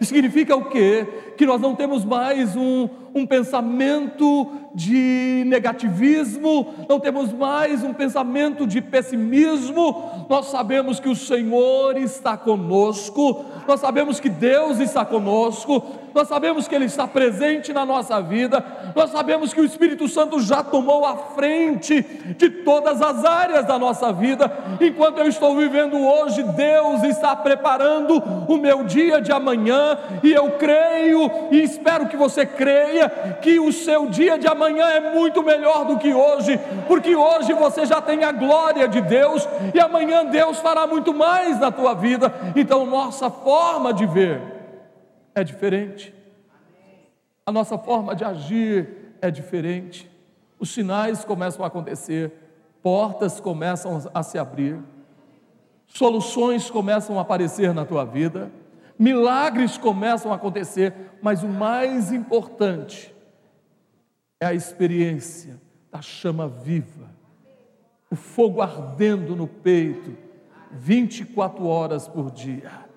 Isso 0.00 0.14
significa 0.14 0.54
o 0.54 0.66
quê? 0.66 1.06
Que 1.36 1.44
nós 1.44 1.60
não 1.60 1.74
temos 1.74 2.04
mais 2.04 2.54
um, 2.54 2.88
um 3.14 3.26
pensamento 3.26 4.50
de 4.74 5.44
negativismo, 5.46 6.74
não 6.88 7.00
temos 7.00 7.32
mais 7.32 7.82
um 7.82 7.92
pensamento 7.92 8.66
de 8.66 8.80
pessimismo, 8.80 10.26
nós 10.28 10.46
sabemos 10.46 11.00
que 11.00 11.08
o 11.08 11.16
Senhor 11.16 11.96
está 11.96 12.36
conosco, 12.36 13.44
nós 13.66 13.80
sabemos 13.80 14.20
que 14.20 14.28
Deus 14.28 14.78
está 14.78 15.04
conosco, 15.04 15.82
nós 16.14 16.28
sabemos 16.28 16.66
que 16.66 16.74
Ele 16.74 16.86
está 16.86 17.06
presente 17.06 17.72
na 17.72 17.84
nossa 17.84 18.20
vida, 18.20 18.64
nós 18.94 19.10
sabemos 19.10 19.52
que 19.52 19.60
o 19.60 19.64
Espírito 19.64 20.08
Santo 20.08 20.40
já 20.40 20.62
tomou 20.62 21.04
a 21.04 21.16
frente 21.16 22.02
de 22.36 22.50
todas 22.50 23.00
as 23.00 23.24
áreas 23.24 23.66
da 23.66 23.78
nossa 23.78 24.12
vida. 24.12 24.50
Enquanto 24.80 25.18
eu 25.18 25.28
estou 25.28 25.56
vivendo 25.56 25.96
hoje, 25.96 26.42
Deus 26.42 27.02
está 27.04 27.36
preparando 27.36 28.22
o 28.48 28.56
meu 28.56 28.84
dia 28.84 29.20
de 29.20 29.30
amanhã, 29.30 29.98
e 30.22 30.32
eu 30.32 30.52
creio 30.52 31.30
e 31.50 31.62
espero 31.62 32.08
que 32.08 32.16
você 32.16 32.44
creia 32.44 32.97
que 33.42 33.58
o 33.60 33.72
seu 33.72 34.06
dia 34.06 34.38
de 34.38 34.46
amanhã 34.46 34.86
é 34.86 35.14
muito 35.14 35.42
melhor 35.42 35.84
do 35.84 35.98
que 35.98 36.12
hoje, 36.14 36.58
porque 36.86 37.14
hoje 37.14 37.52
você 37.52 37.84
já 37.84 38.00
tem 38.00 38.24
a 38.24 38.32
glória 38.32 38.88
de 38.88 39.00
Deus 39.00 39.46
e 39.74 39.80
amanhã 39.80 40.24
Deus 40.24 40.58
fará 40.58 40.86
muito 40.86 41.12
mais 41.12 41.58
na 41.60 41.70
tua 41.70 41.94
vida. 41.94 42.32
Então, 42.56 42.86
nossa 42.86 43.30
forma 43.30 43.92
de 43.92 44.06
ver 44.06 44.40
é 45.34 45.44
diferente. 45.44 46.14
A 47.46 47.52
nossa 47.52 47.78
forma 47.78 48.14
de 48.14 48.24
agir 48.24 49.14
é 49.20 49.30
diferente. 49.30 50.10
Os 50.58 50.70
sinais 50.70 51.24
começam 51.24 51.64
a 51.64 51.68
acontecer, 51.68 52.32
portas 52.82 53.40
começam 53.40 54.02
a 54.12 54.22
se 54.22 54.38
abrir, 54.38 54.78
soluções 55.86 56.70
começam 56.70 57.18
a 57.18 57.22
aparecer 57.22 57.72
na 57.72 57.84
tua 57.84 58.04
vida, 58.04 58.50
milagres 58.98 59.78
começam 59.78 60.32
a 60.32 60.36
acontecer, 60.36 60.94
mas 61.22 61.42
o 61.42 61.48
mais 61.48 62.12
importante 62.12 63.14
é 64.40 64.46
a 64.46 64.54
experiência 64.54 65.60
da 65.90 66.02
chama 66.02 66.48
viva, 66.48 67.08
o 68.10 68.16
fogo 68.16 68.60
ardendo 68.60 69.36
no 69.36 69.46
peito, 69.46 70.16
24 70.70 71.66
horas 71.66 72.06
por 72.06 72.30
dia 72.30 72.88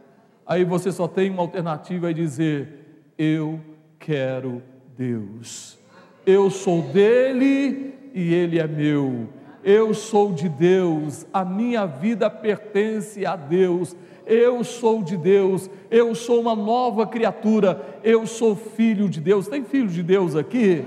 aí 0.51 0.65
você 0.65 0.91
só 0.91 1.07
tem 1.07 1.29
uma 1.29 1.41
alternativa 1.41 2.11
e 2.11 2.13
dizer: 2.13 3.13
Eu 3.17 3.59
quero 3.97 4.61
Deus. 4.97 5.79
Eu 6.25 6.49
sou 6.49 6.81
dele 6.81 7.95
e 8.13 8.33
ele 8.33 8.59
é 8.59 8.67
meu. 8.67 9.29
Eu 9.63 9.93
sou 9.93 10.33
de 10.33 10.49
Deus, 10.49 11.25
a 11.31 11.45
minha 11.45 11.85
vida 11.85 12.29
pertence 12.29 13.25
a 13.25 13.35
Deus. 13.35 13.95
Eu 14.25 14.63
sou 14.63 15.03
de 15.03 15.17
Deus, 15.17 15.69
eu 15.89 16.13
sou 16.15 16.41
uma 16.41 16.55
nova 16.55 17.05
criatura, 17.07 17.99
eu 18.03 18.25
sou 18.25 18.55
filho 18.55 19.09
de 19.09 19.19
Deus. 19.19 19.47
Tem 19.47 19.63
filho 19.63 19.87
de 19.87 20.03
Deus 20.03 20.35
aqui? 20.35 20.85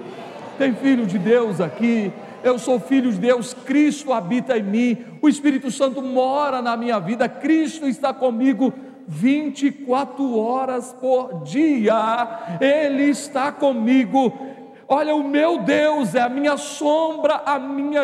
Tem 0.58 0.74
filho 0.74 1.06
de 1.06 1.18
Deus 1.18 1.60
aqui? 1.60 2.12
Eu 2.42 2.58
sou 2.58 2.78
filho 2.78 3.10
de 3.10 3.18
Deus, 3.18 3.54
Cristo 3.54 4.12
habita 4.12 4.58
em 4.58 4.62
mim, 4.62 4.98
o 5.22 5.30
Espírito 5.30 5.70
Santo 5.70 6.02
mora 6.02 6.60
na 6.60 6.76
minha 6.76 6.98
vida, 6.98 7.26
Cristo 7.26 7.88
está 7.88 8.12
comigo 8.12 8.70
24 9.08 10.38
horas 10.38 10.94
por 11.00 11.42
dia, 11.42 12.58
Ele 12.60 13.04
está 13.04 13.50
comigo. 13.50 14.30
Olha, 14.86 15.14
o 15.14 15.24
meu 15.24 15.58
Deus 15.58 16.14
é 16.14 16.20
a 16.20 16.28
minha 16.28 16.56
sombra, 16.56 17.42
a 17.46 17.58
minha, 17.58 18.02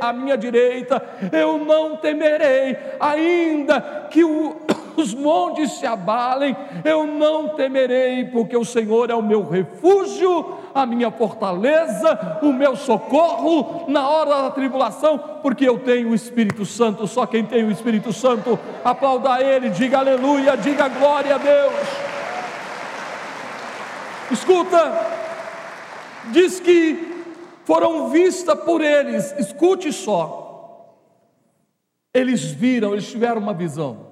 a 0.00 0.12
minha 0.12 0.36
direita, 0.36 1.02
eu 1.32 1.58
não 1.58 1.96
temerei, 1.96 2.76
ainda 2.98 4.08
que 4.10 4.22
o, 4.22 4.56
os 4.96 5.14
montes 5.14 5.72
se 5.72 5.86
abalem, 5.86 6.54
eu 6.84 7.06
não 7.06 7.48
temerei, 7.50 8.26
porque 8.26 8.56
o 8.56 8.64
Senhor 8.64 9.10
é 9.10 9.14
o 9.14 9.22
meu 9.22 9.48
refúgio, 9.48 10.58
a 10.74 10.84
minha 10.84 11.10
fortaleza, 11.10 12.38
o 12.42 12.52
meu 12.52 12.76
socorro 12.76 13.84
na 13.88 14.08
hora 14.08 14.42
da 14.42 14.50
tribulação, 14.50 15.18
porque 15.42 15.66
eu 15.66 15.78
tenho 15.78 16.10
o 16.10 16.14
Espírito 16.14 16.64
Santo. 16.64 17.06
Só 17.06 17.26
quem 17.26 17.44
tem 17.44 17.64
o 17.64 17.70
Espírito 17.70 18.12
Santo, 18.12 18.58
aplauda 18.84 19.40
Ele, 19.40 19.70
diga 19.70 19.98
aleluia, 19.98 20.56
diga 20.56 20.88
glória 20.88 21.34
a 21.34 21.38
Deus. 21.38 21.72
Escuta, 24.30 24.92
diz 26.32 26.60
que 26.60 26.96
foram 27.64 28.10
vistas 28.10 28.58
por 28.60 28.80
eles, 28.80 29.32
escute 29.38 29.92
só. 29.92 30.96
Eles 32.12 32.42
viram, 32.44 32.92
eles 32.92 33.08
tiveram 33.08 33.40
uma 33.40 33.54
visão. 33.54 34.10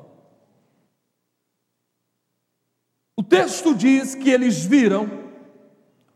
O 3.17 3.23
texto 3.23 3.75
diz 3.75 4.15
que 4.15 4.31
eles 4.31 4.65
viram, 4.65 5.09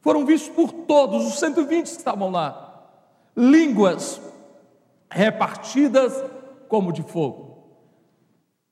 foram 0.00 0.24
vistos 0.24 0.54
por 0.54 0.72
todos, 0.72 1.26
os 1.26 1.38
120 1.40 1.84
que 1.84 1.96
estavam 1.96 2.30
lá, 2.30 2.88
línguas 3.36 4.20
repartidas 5.10 6.12
como 6.68 6.92
de 6.92 7.02
fogo. 7.02 7.52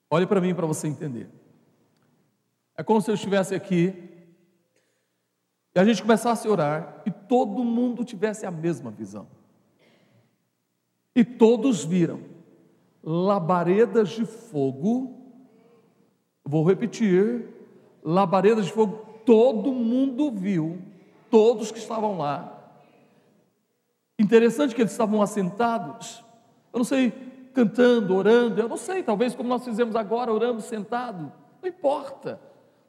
Olhe 0.08 0.26
para 0.26 0.40
mim 0.40 0.54
para 0.54 0.66
você 0.66 0.88
entender. 0.88 1.28
É 2.76 2.82
como 2.82 3.00
se 3.00 3.10
eu 3.10 3.14
estivesse 3.14 3.54
aqui 3.54 4.09
e 5.74 5.78
a 5.78 5.84
gente 5.84 6.02
começasse 6.02 6.46
a 6.46 6.50
orar 6.50 7.02
e 7.06 7.10
todo 7.10 7.64
mundo 7.64 8.04
tivesse 8.04 8.44
a 8.44 8.50
mesma 8.50 8.90
visão. 8.90 9.26
E 11.14 11.24
todos 11.24 11.84
viram 11.84 12.20
labaredas 13.02 14.10
de 14.10 14.24
fogo. 14.24 15.16
Vou 16.44 16.66
repetir: 16.66 17.46
labaredas 18.02 18.66
de 18.66 18.72
fogo, 18.72 19.06
todo 19.24 19.72
mundo 19.72 20.30
viu, 20.30 20.80
todos 21.30 21.70
que 21.70 21.78
estavam 21.78 22.18
lá. 22.18 22.56
Interessante 24.18 24.74
que 24.74 24.82
eles 24.82 24.92
estavam 24.92 25.22
assentados, 25.22 26.22
eu 26.72 26.78
não 26.78 26.84
sei, 26.84 27.10
cantando, 27.54 28.14
orando, 28.14 28.60
eu 28.60 28.68
não 28.68 28.76
sei, 28.76 29.02
talvez 29.02 29.34
como 29.34 29.48
nós 29.48 29.64
fizemos 29.64 29.96
agora, 29.96 30.32
orando 30.32 30.60
sentado, 30.60 31.32
não 31.62 31.68
importa. 31.68 32.38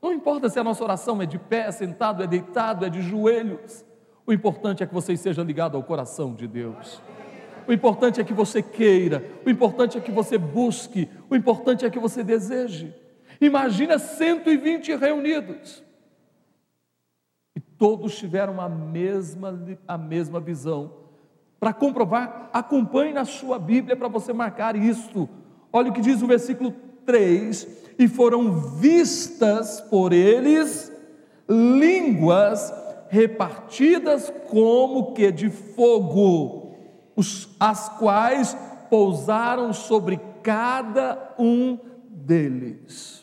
Não 0.02 0.12
importa 0.12 0.50
se 0.50 0.60
a 0.60 0.64
nossa 0.64 0.84
oração 0.84 1.22
é 1.22 1.26
de 1.26 1.38
pé, 1.38 1.68
é 1.68 1.72
sentado, 1.72 2.24
é 2.24 2.28
deitado, 2.28 2.86
é 2.86 2.90
de 2.90 3.02
joelhos. 3.02 3.86
O 4.26 4.34
importante 4.34 4.82
é 4.82 4.88
que 4.88 4.94
você 4.94 5.14
esteja 5.14 5.44
ligado 5.44 5.78
ao 5.78 5.84
coração 5.84 6.34
de 6.34 6.48
Deus. 6.48 7.02
O 7.68 7.74
importante 7.74 8.20
é 8.20 8.24
que 8.24 8.34
você 8.34 8.62
queira, 8.62 9.24
o 9.46 9.50
importante 9.50 9.98
é 9.98 10.02
que 10.02 10.12
você 10.12 10.38
busque, 10.38 11.08
o 11.30 11.36
importante 11.36 11.86
é 11.86 11.90
que 11.90 12.00
você 12.00 12.24
deseje. 12.24 12.94
Imagina 13.40 14.00
120 14.00 14.96
reunidos. 14.96 15.84
E 17.56 17.60
todos 17.60 18.18
tiveram 18.18 18.60
a 18.60 18.70
mesma, 18.70 19.60
a 19.88 19.98
mesma 19.98 20.40
visão. 20.40 20.94
Para 21.60 21.74
comprovar, 21.74 22.50
acompanhe 22.52 23.14
na 23.14 23.26
sua 23.26 23.60
Bíblia 23.60 23.96
para 23.96 24.08
você 24.08 24.34
marcar 24.34 24.76
isto. 24.76 25.30
Olha 25.72 25.92
o 25.92 25.94
que 25.94 26.02
diz 26.02 26.22
o 26.22 26.28
versículo 26.28 26.72
3: 27.06 27.81
E 27.98 28.08
foram 28.08 28.52
vistas 28.52 29.82
por 29.82 30.14
eles 30.14 30.92
línguas 31.48 32.74
repartidas 33.10 34.32
como 34.48 35.14
que 35.14 35.32
de 35.32 35.50
fogo, 35.50 36.74
as 37.60 37.90
quais 37.98 38.56
pousaram 38.90 39.74
sobre 39.74 40.20
cada 40.42 41.36
um 41.38 41.78
deles 42.10 43.22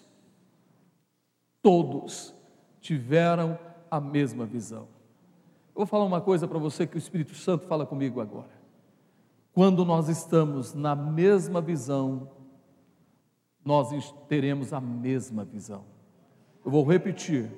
todos 1.68 2.34
tiveram 2.80 3.58
a 3.90 4.00
mesma 4.00 4.46
visão. 4.46 4.88
Eu 5.74 5.80
vou 5.80 5.86
falar 5.86 6.04
uma 6.06 6.20
coisa 6.22 6.48
para 6.48 6.58
você 6.58 6.86
que 6.86 6.96
o 6.96 6.98
Espírito 6.98 7.34
Santo 7.34 7.66
fala 7.66 7.84
comigo 7.84 8.22
agora. 8.22 8.58
Quando 9.52 9.84
nós 9.84 10.08
estamos 10.08 10.72
na 10.72 10.96
mesma 10.96 11.60
visão, 11.60 12.30
nós 13.68 14.14
teremos 14.26 14.72
a 14.72 14.80
mesma 14.80 15.44
visão. 15.44 15.84
Eu 16.64 16.70
vou 16.70 16.82
repetir. 16.84 17.52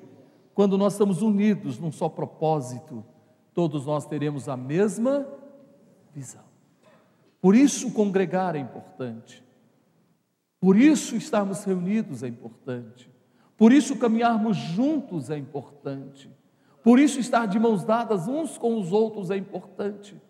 Quando 0.53 0.77
nós 0.77 0.91
estamos 0.91 1.21
unidos 1.21 1.79
num 1.79 1.91
só 1.91 2.09
propósito, 2.09 3.01
todos 3.53 3.85
nós 3.85 4.05
teremos 4.05 4.49
a 4.49 4.57
mesma 4.57 5.25
visão. 6.13 6.43
Por 7.41 7.55
isso, 7.55 7.93
congregar 7.93 8.57
é 8.57 8.59
importante. 8.59 9.41
Por 10.59 10.75
isso, 10.75 11.15
estarmos 11.15 11.63
reunidos 11.63 12.23
é 12.23 12.27
importante. 12.27 13.09
Por 13.57 13.71
isso, 13.71 13.95
caminharmos 13.95 14.57
juntos 14.57 15.29
é 15.29 15.37
importante. 15.37 16.29
Por 16.83 16.99
isso, 16.99 17.21
estar 17.21 17.45
de 17.45 17.57
mãos 17.57 17.85
dadas 17.85 18.27
uns 18.27 18.57
com 18.57 18.77
os 18.77 18.91
outros 18.91 19.31
é 19.31 19.37
importante. 19.37 20.21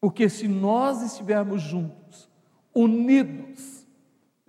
Porque 0.00 0.28
se 0.28 0.48
nós 0.48 1.00
estivermos 1.00 1.62
juntos, 1.62 2.28
unidos, 2.74 3.79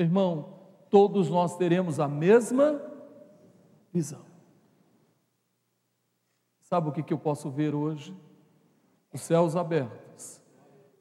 irmão, 0.04 0.54
todos 0.90 1.30
nós 1.30 1.58
teremos 1.58 2.00
a 2.00 2.08
mesma 2.08 2.82
visão. 3.94 4.22
Sabe 6.62 6.90
o 6.90 6.92
que, 6.92 7.04
que 7.04 7.14
eu 7.14 7.18
posso 7.18 7.50
ver 7.50 7.76
hoje? 7.76 8.16
Os 9.14 9.22
céus 9.22 9.56
abertos 9.56 10.42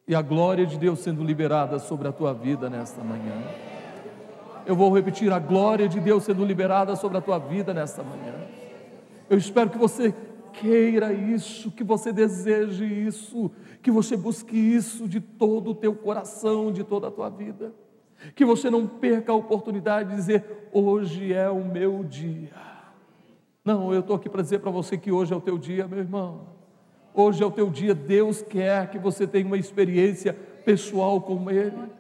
e 0.07 0.15
a 0.15 0.21
glória 0.23 0.67
de 0.67 0.77
Deus 0.77 0.99
sendo 0.99 1.23
liberada 1.23 1.79
sobre 1.79 2.09
a 2.09 2.13
tua 2.13 2.35
vida 2.35 2.69
nesta 2.69 3.03
manhã. 3.05 3.41
Eu 4.67 4.75
vou 4.75 4.93
repetir: 4.93 5.33
a 5.33 5.39
glória 5.39 5.89
de 5.89 6.01
Deus 6.01 6.25
sendo 6.25 6.45
liberada 6.45 6.97
sobre 6.97 7.19
a 7.19 7.21
tua 7.21 7.39
vida 7.39 7.73
nesta 7.73 8.03
manhã. 8.03 8.35
Eu 9.29 9.39
espero 9.39 9.71
que 9.71 9.79
você 9.79 10.13
queira 10.53 11.13
isso, 11.13 11.71
que 11.71 11.85
você 11.85 12.13
deseje 12.13 12.85
isso, 12.85 13.51
que 13.81 13.91
você 13.91 14.17
busque 14.17 14.57
isso 14.57 15.09
de 15.09 15.21
todo 15.21 15.71
o 15.71 15.75
teu 15.75 15.95
coração, 15.95 16.73
de 16.73 16.83
toda 16.83 17.07
a 17.07 17.11
tua 17.11 17.29
vida. 17.29 17.73
Que 18.35 18.45
você 18.45 18.71
não 18.71 18.87
perca 18.87 19.33
a 19.33 19.35
oportunidade 19.35 20.11
de 20.11 20.17
dizer: 20.17 20.69
hoje 20.73 21.33
é 21.33 21.49
o 21.49 21.65
meu 21.65 22.05
dia. 22.05 22.51
Não, 23.65 23.93
eu 23.93 24.01
estou 24.01 24.17
aqui 24.17 24.29
para 24.29 24.43
dizer 24.43 24.61
para 24.61 24.71
você 24.71 24.97
que 24.97 25.13
hoje 25.13 25.33
é 25.33 25.37
o 25.37 25.41
teu 25.41 25.59
dia, 25.59 25.87
meu 25.87 25.99
irmão. 25.99 26.49
Hoje 27.15 27.43
é 27.43 27.47
o 27.47 27.51
teu 27.51 27.69
dia. 27.69 27.95
Deus 27.95 28.43
quer 28.43 28.91
que 28.91 28.99
você 28.99 29.27
tenha 29.27 29.47
uma 29.47 29.59
experiência 29.59 30.33
pessoal 30.65 31.21
com 31.21 31.51
Ele. 31.51 31.91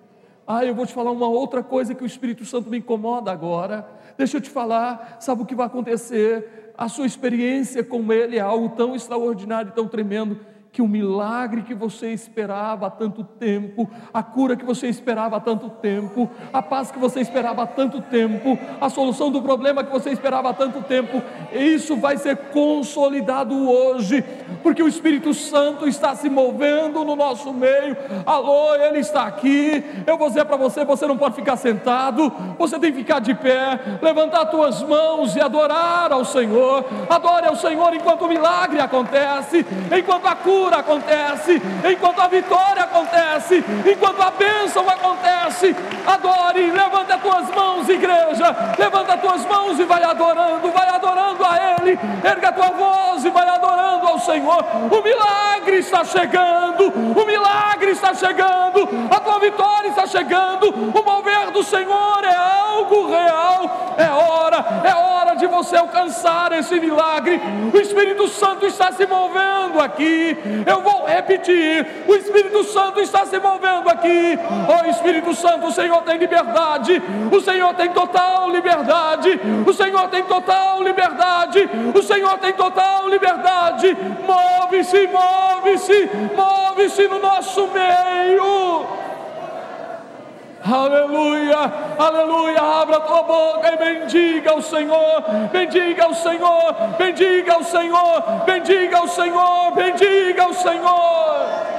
Ah, 0.46 0.64
eu 0.64 0.74
vou 0.74 0.86
te 0.86 0.92
falar 0.92 1.10
uma 1.10 1.28
outra 1.28 1.62
coisa 1.62 1.94
que 1.94 2.02
o 2.02 2.06
Espírito 2.06 2.44
Santo 2.44 2.70
me 2.70 2.78
incomoda 2.78 3.30
agora. 3.30 3.88
Deixa 4.16 4.36
eu 4.36 4.40
te 4.40 4.50
falar, 4.50 5.18
sabe 5.20 5.42
o 5.42 5.46
que 5.46 5.54
vai 5.54 5.66
acontecer? 5.66 6.72
A 6.76 6.88
sua 6.88 7.06
experiência 7.06 7.84
com 7.84 8.12
Ele 8.12 8.36
é 8.36 8.40
algo 8.40 8.70
tão 8.70 8.96
extraordinário, 8.96 9.72
tão 9.72 9.86
tremendo, 9.86 10.40
que 10.72 10.80
o 10.80 10.86
milagre 10.86 11.62
que 11.62 11.74
você 11.74 12.12
esperava 12.12 12.86
há 12.86 12.90
tanto 12.90 13.24
tempo, 13.24 13.90
a 14.14 14.22
cura 14.22 14.54
que 14.54 14.64
você 14.64 14.86
esperava 14.86 15.36
há 15.36 15.40
tanto 15.40 15.68
tempo, 15.68 16.30
a 16.52 16.62
paz 16.62 16.92
que 16.92 16.98
você 16.98 17.20
esperava 17.20 17.62
há 17.62 17.66
tanto 17.66 18.00
tempo, 18.02 18.56
a 18.80 18.88
solução 18.88 19.32
do 19.32 19.42
problema 19.42 19.82
que 19.82 19.90
você 19.90 20.10
esperava 20.10 20.50
há 20.50 20.54
tanto 20.54 20.80
tempo, 20.82 21.20
isso 21.52 21.96
vai 21.96 22.16
ser 22.16 22.36
consolidado 22.52 23.68
hoje, 23.68 24.22
porque 24.62 24.82
o 24.82 24.86
Espírito 24.86 25.34
Santo 25.34 25.88
está 25.88 26.14
se 26.14 26.30
movendo 26.30 27.04
no 27.04 27.16
nosso 27.16 27.52
meio. 27.52 27.96
Alô, 28.24 28.74
ele 28.76 28.98
está 28.98 29.24
aqui. 29.24 29.84
Eu 30.06 30.16
vou 30.16 30.28
dizer 30.28 30.44
para 30.44 30.56
você, 30.56 30.84
você 30.84 31.06
não 31.06 31.18
pode 31.18 31.34
ficar 31.34 31.56
sentado, 31.56 32.32
você 32.56 32.78
tem 32.78 32.92
que 32.92 32.98
ficar 32.98 33.18
de 33.18 33.34
pé, 33.34 33.98
levantar 34.00 34.42
as 34.42 34.50
tuas 34.50 34.82
mãos 34.82 35.34
e 35.34 35.40
adorar 35.40 36.12
ao 36.12 36.24
Senhor. 36.24 36.84
Adore 37.08 37.46
ao 37.46 37.56
Senhor 37.56 37.92
enquanto 37.94 38.22
o 38.22 38.28
milagre 38.28 38.80
acontece, 38.80 39.66
enquanto 39.96 40.26
a 40.26 40.34
cura 40.36 40.59
acontece, 40.68 41.60
enquanto 41.90 42.20
a 42.20 42.28
vitória 42.28 42.82
acontece, 42.82 43.64
enquanto 43.90 44.20
a 44.20 44.30
bênção 44.30 44.88
acontece. 44.88 45.74
Adore, 46.06 46.70
levanta 46.70 47.14
as 47.14 47.22
tuas 47.22 47.50
mãos, 47.50 47.88
igreja, 47.88 48.56
levanta 48.78 49.14
as 49.14 49.20
tuas 49.20 49.46
mãos 49.46 49.78
e 49.78 49.84
vai 49.84 50.02
adorando, 50.02 50.70
vai 50.70 50.88
adorando 50.88 51.44
a 51.44 51.76
Ele, 51.78 51.98
erga 52.24 52.52
tua 52.52 52.70
voz 52.70 53.24
e 53.24 53.30
vai 53.30 53.48
adorando 53.48 54.06
ao 54.06 54.18
Senhor. 54.18 54.64
O 54.90 55.02
milagre 55.02 55.78
está 55.78 56.04
chegando, 56.04 56.88
o 56.88 57.26
milagre 57.26 57.92
está 57.92 58.14
chegando, 58.14 58.88
a 59.10 59.20
tua 59.20 59.38
vitória 59.38 59.88
está 59.88 60.06
chegando. 60.06 60.68
O 60.68 61.04
mover 61.04 61.50
do 61.50 61.62
Senhor 61.62 62.24
é 62.24 62.34
algo 62.34 63.08
real. 63.08 63.90
É 63.96 64.08
hora, 64.10 64.64
é 64.84 64.94
hora 64.94 65.34
de 65.34 65.46
você 65.46 65.76
alcançar 65.76 66.52
esse 66.52 66.78
milagre. 66.80 67.40
O 67.72 67.76
Espírito 67.78 68.28
Santo 68.28 68.66
está 68.66 68.92
se 68.92 69.06
movendo 69.06 69.80
aqui. 69.80 70.36
Eu 70.66 70.80
vou 70.82 71.06
repetir: 71.06 72.04
o 72.06 72.14
Espírito 72.14 72.64
Santo 72.64 73.00
está 73.00 73.26
se 73.26 73.38
movendo 73.38 73.88
aqui. 73.88 74.38
Oh 74.68 74.90
Espírito 74.90 75.34
Santo, 75.34 75.68
o 75.68 75.72
Senhor 75.72 76.02
tem 76.02 76.18
liberdade, 76.18 77.02
o 77.30 77.40
Senhor 77.40 77.74
tem 77.74 77.90
total 77.90 78.50
liberdade, 78.50 79.40
o 79.66 79.72
Senhor 79.72 80.08
tem 80.08 80.22
total 80.24 80.82
liberdade, 80.82 81.68
o 81.94 82.02
Senhor 82.02 82.38
tem 82.38 82.52
total 82.52 83.08
liberdade. 83.08 83.96
Move-se, 84.26 85.08
move-se, 85.08 86.10
move-se 86.36 87.08
no 87.08 87.18
nosso 87.18 87.68
meio. 87.68 88.99
Aleluia, 90.62 91.56
aleluia. 91.98 92.60
Abra 92.60 93.00
tua 93.00 93.22
boca 93.22 93.72
e 93.72 93.76
bendiga 93.76 94.54
o 94.54 94.62
Senhor, 94.62 95.22
bendiga 95.50 96.08
o 96.08 96.14
Senhor, 96.14 96.74
bendiga 96.98 97.58
o 97.58 97.64
Senhor, 97.64 98.22
bendiga 98.44 99.02
o 99.02 99.08
Senhor, 99.08 99.72
bendiga 99.74 100.48
o 100.48 100.54
Senhor. 100.54 101.70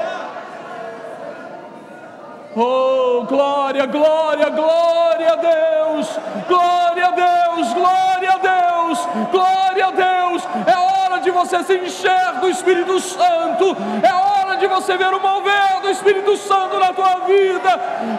Oh, 2.55 3.23
glória, 3.27 3.85
glória, 3.85 4.49
glória 4.49 5.31
a 5.31 5.35
Deus, 5.35 6.19
glória 6.47 7.07
a 7.07 7.11
Deus, 7.11 7.73
glória 7.73 8.31
a 8.33 8.37
Deus, 8.37 9.07
glória 9.31 9.87
a 9.87 9.91
Deus. 9.91 10.43
É 10.65 10.77
hora 10.77 11.21
de 11.21 11.29
você 11.29 11.63
se 11.63 11.77
encher 11.77 12.39
do 12.41 12.49
Espírito 12.49 12.99
Santo, 12.99 13.77
é 14.03 14.13
hora 14.13 14.57
de 14.57 14.67
você 14.67 14.97
ver 14.97 15.13
o 15.13 15.21
mover 15.21 15.81
do 15.81 15.89
Espírito 15.91 16.35
Santo 16.35 16.79
na 16.79 16.91
tua 16.91 17.25
vida, 17.27 17.69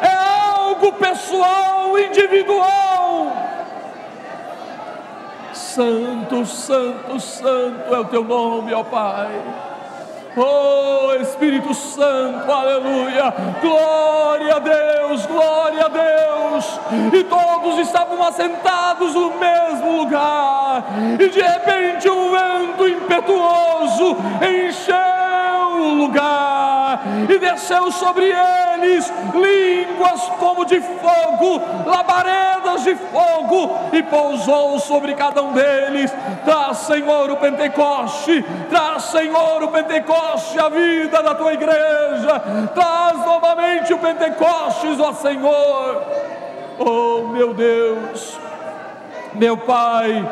é 0.00 0.32
algo 0.72 0.92
pessoal, 0.92 1.98
individual. 1.98 3.32
Santo, 5.52 6.46
Santo, 6.46 7.20
Santo 7.20 7.94
é 7.94 7.98
o 7.98 8.04
teu 8.06 8.24
nome, 8.24 8.72
ó 8.72 8.82
Pai. 8.82 9.30
Oh 10.34 11.12
Espírito 11.20 11.74
Santo, 11.74 12.50
aleluia, 12.50 13.34
glória 13.60 14.56
a 14.56 14.58
Deus, 14.58 15.26
glória 15.26 15.84
a 15.84 15.88
Deus. 15.88 16.80
E 17.12 17.24
todos 17.24 17.78
estavam 17.78 18.22
assentados 18.22 19.14
no 19.14 19.34
mesmo 19.38 19.98
lugar, 19.98 20.84
e 21.20 21.28
de 21.28 21.40
repente 21.40 22.08
um 22.08 22.30
vento 22.30 22.88
impetuoso 22.88 24.16
encheu 24.40 25.12
o 25.82 25.94
lugar, 25.94 27.00
e 27.28 27.38
desceu 27.38 27.90
sobre 27.90 28.32
eles 28.32 29.12
línguas 29.34 30.20
como 30.38 30.64
de 30.64 30.80
fogo, 30.80 31.60
labaredas 31.86 32.84
de 32.84 32.94
fogo, 32.94 33.78
e 33.92 34.02
pousou 34.02 34.78
sobre 34.78 35.14
cada 35.14 35.42
um 35.42 35.52
deles. 35.52 36.12
Traz, 36.44 36.78
Senhor, 36.78 37.30
o 37.30 37.36
Pentecoste, 37.36 38.44
traz, 38.68 39.04
Senhor, 39.04 39.62
o 39.62 39.68
Pentecoste 39.68 39.82
Pentecoste 39.92 40.58
a 40.58 40.68
vida 40.68 41.22
da 41.22 41.34
tua 41.34 41.52
igreja. 41.52 42.40
Traz 42.74 43.18
novamente 43.24 43.92
o 43.92 43.98
Pentecostes, 43.98 44.98
ó 45.00 45.12
Senhor. 45.12 46.02
Oh, 46.78 47.28
meu 47.28 47.52
Deus, 47.54 48.38
meu 49.34 49.56
Pai. 49.56 50.26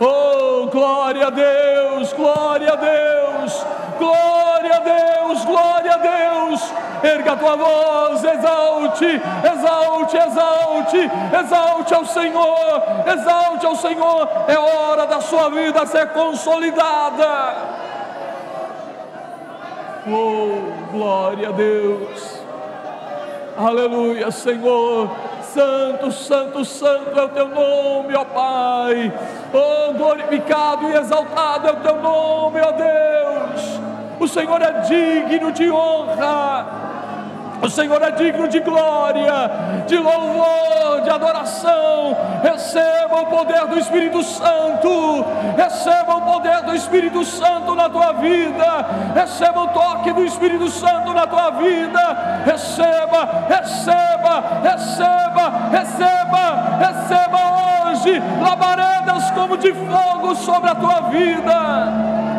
Oh, 0.00 0.66
glória 0.66 1.28
a 1.28 1.30
Deus, 1.30 2.12
glória 2.12 2.72
a 2.72 2.76
Deus, 2.76 3.66
glória 3.98 4.76
a 4.76 4.78
Deus, 4.78 5.44
glória 5.44 5.94
a 5.94 5.96
Deus. 5.96 6.74
Erga 7.02 7.32
a 7.32 7.36
tua 7.36 7.56
voz, 7.56 8.24
exalte, 8.24 9.20
exalte, 9.52 10.16
exalte, 10.16 11.10
exalte 11.40 11.94
ao 11.94 12.04
Senhor, 12.06 12.82
exalte 13.06 13.66
ao 13.66 13.76
Senhor. 13.76 14.28
É 14.48 14.58
hora 14.58 15.06
da 15.06 15.20
sua 15.20 15.50
vida 15.50 15.84
ser 15.86 16.08
consolidada. 16.08 17.54
Oh, 20.06 20.92
glória 20.92 21.48
a 21.48 21.52
Deus. 21.52 22.40
Aleluia, 23.56 24.30
Senhor. 24.30 25.10
Santo, 25.42 26.10
santo, 26.10 26.64
santo 26.64 27.18
é 27.18 27.22
o 27.22 27.28
teu 27.28 27.48
nome, 27.48 28.16
ó 28.16 28.24
Pai. 28.24 29.12
Oh, 29.52 29.92
glorificado 29.92 30.88
e 30.88 30.94
exaltado 30.94 31.68
é 31.68 31.72
o 31.72 31.76
teu 31.76 32.02
nome, 32.02 32.60
ó 32.60 32.72
Deus. 32.72 33.83
O 34.18 34.28
Senhor 34.28 34.60
é 34.62 34.80
digno 34.80 35.52
de 35.52 35.70
honra. 35.70 36.84
O 37.62 37.70
Senhor 37.70 38.02
é 38.02 38.10
digno 38.10 38.46
de 38.46 38.60
glória, 38.60 39.50
de 39.86 39.96
louvor, 39.96 41.00
de 41.02 41.10
adoração. 41.10 42.16
Receba 42.42 43.22
o 43.22 43.26
poder 43.26 43.66
do 43.66 43.78
Espírito 43.78 44.22
Santo. 44.22 45.24
Receba 45.56 46.16
o 46.16 46.22
poder 46.22 46.62
do 46.62 46.74
Espírito 46.74 47.24
Santo 47.24 47.74
na 47.74 47.88
tua 47.88 48.12
vida. 48.14 48.86
Receba 49.14 49.62
o 49.62 49.68
toque 49.68 50.12
do 50.12 50.24
Espírito 50.24 50.68
Santo 50.68 51.14
na 51.14 51.26
tua 51.26 51.52
vida. 51.52 52.42
Receba, 52.44 53.46
receba, 53.48 54.60
receba, 54.62 55.52
receba, 55.70 56.78
receba 56.78 57.88
hoje 57.88 58.22
labaredas 58.42 59.30
como 59.30 59.56
de 59.56 59.72
fogo 59.72 60.34
sobre 60.34 60.70
a 60.70 60.74
tua 60.74 61.00
vida. 61.08 62.33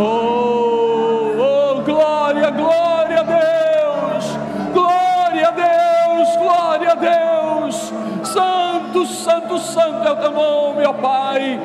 Oh, 0.00 1.34
oh 1.36 1.82
glória, 1.82 2.50
glória 2.52 3.18
a 3.18 3.22
Deus, 3.24 4.38
glória 4.72 5.48
a 5.48 5.50
Deus, 5.50 6.36
glória 6.36 6.92
a 6.92 6.94
Deus. 6.94 7.92
Santo, 8.22 9.04
santo, 9.06 9.58
santo 9.58 10.06
é 10.06 10.12
o 10.12 10.16
teu 10.16 10.30
nome, 10.30 10.86
ó 10.86 10.92
Pai. 10.92 11.60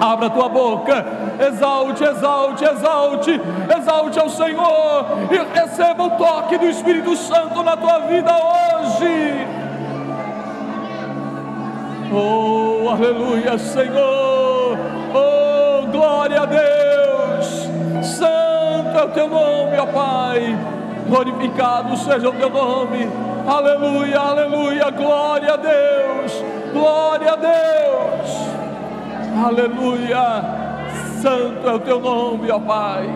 Abra 0.00 0.30
tua 0.30 0.48
boca, 0.48 1.04
exalte, 1.38 2.02
exalte, 2.02 2.64
exalte, 2.64 3.40
exalte 3.78 4.18
ao 4.18 4.30
Senhor 4.30 5.06
e 5.30 5.58
receba 5.58 6.02
o 6.02 6.10
toque 6.12 6.56
do 6.56 6.66
Espírito 6.66 7.14
Santo 7.14 7.62
na 7.62 7.76
tua 7.76 7.98
vida 8.00 8.32
hoje. 8.32 9.46
Oh, 12.10 12.88
aleluia, 12.88 13.58
Senhor. 13.58 14.33
É 19.04 19.06
o 19.06 19.10
teu 19.10 19.28
nome, 19.28 19.78
ó 19.78 19.86
Pai. 19.86 20.58
Glorificado 21.06 21.96
seja 21.98 22.28
o 22.28 22.32
teu 22.32 22.48
nome. 22.48 23.08
Aleluia, 23.46 24.18
aleluia. 24.18 24.90
Glória 24.90 25.52
a 25.52 25.56
Deus. 25.56 26.32
Glória 26.72 27.32
a 27.32 27.36
Deus. 27.36 28.30
Aleluia. 29.46 30.42
Santo 31.20 31.68
é 31.68 31.72
o 31.74 31.78
teu 31.80 32.00
nome, 32.00 32.50
ó 32.50 32.58
Pai. 32.58 33.08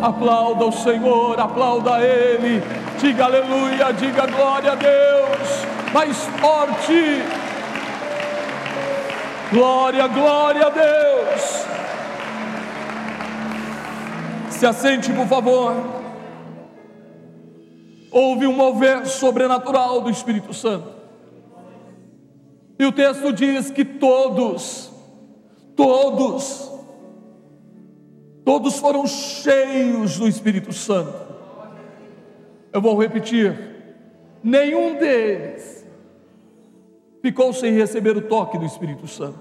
Aplauda 0.00 0.64
o 0.66 0.72
Senhor, 0.72 1.38
aplauda 1.38 2.00
Ele. 2.00 2.62
Diga 2.98 3.24
aleluia, 3.24 3.92
diga 3.92 4.26
glória 4.26 4.72
a 4.72 4.74
Deus. 4.76 5.66
Mais 5.92 6.16
forte. 6.40 7.22
Glória, 9.52 10.06
glória 10.06 10.66
a 10.66 10.70
Deus. 10.70 11.59
Se 14.60 14.66
assente, 14.66 15.10
por 15.10 15.26
favor. 15.26 15.72
Houve 18.10 18.46
um 18.46 18.52
mover 18.52 19.06
sobrenatural 19.06 20.02
do 20.02 20.10
Espírito 20.10 20.52
Santo. 20.52 20.86
E 22.78 22.84
o 22.84 22.92
texto 22.92 23.32
diz 23.32 23.70
que 23.70 23.86
todos, 23.86 24.92
todos, 25.74 26.70
todos 28.44 28.78
foram 28.78 29.06
cheios 29.06 30.18
do 30.18 30.28
Espírito 30.28 30.74
Santo. 30.74 31.14
Eu 32.70 32.82
vou 32.82 33.00
repetir: 33.00 33.56
nenhum 34.44 34.98
deles 34.98 35.86
ficou 37.22 37.54
sem 37.54 37.72
receber 37.72 38.14
o 38.14 38.28
toque 38.28 38.58
do 38.58 38.66
Espírito 38.66 39.08
Santo. 39.08 39.40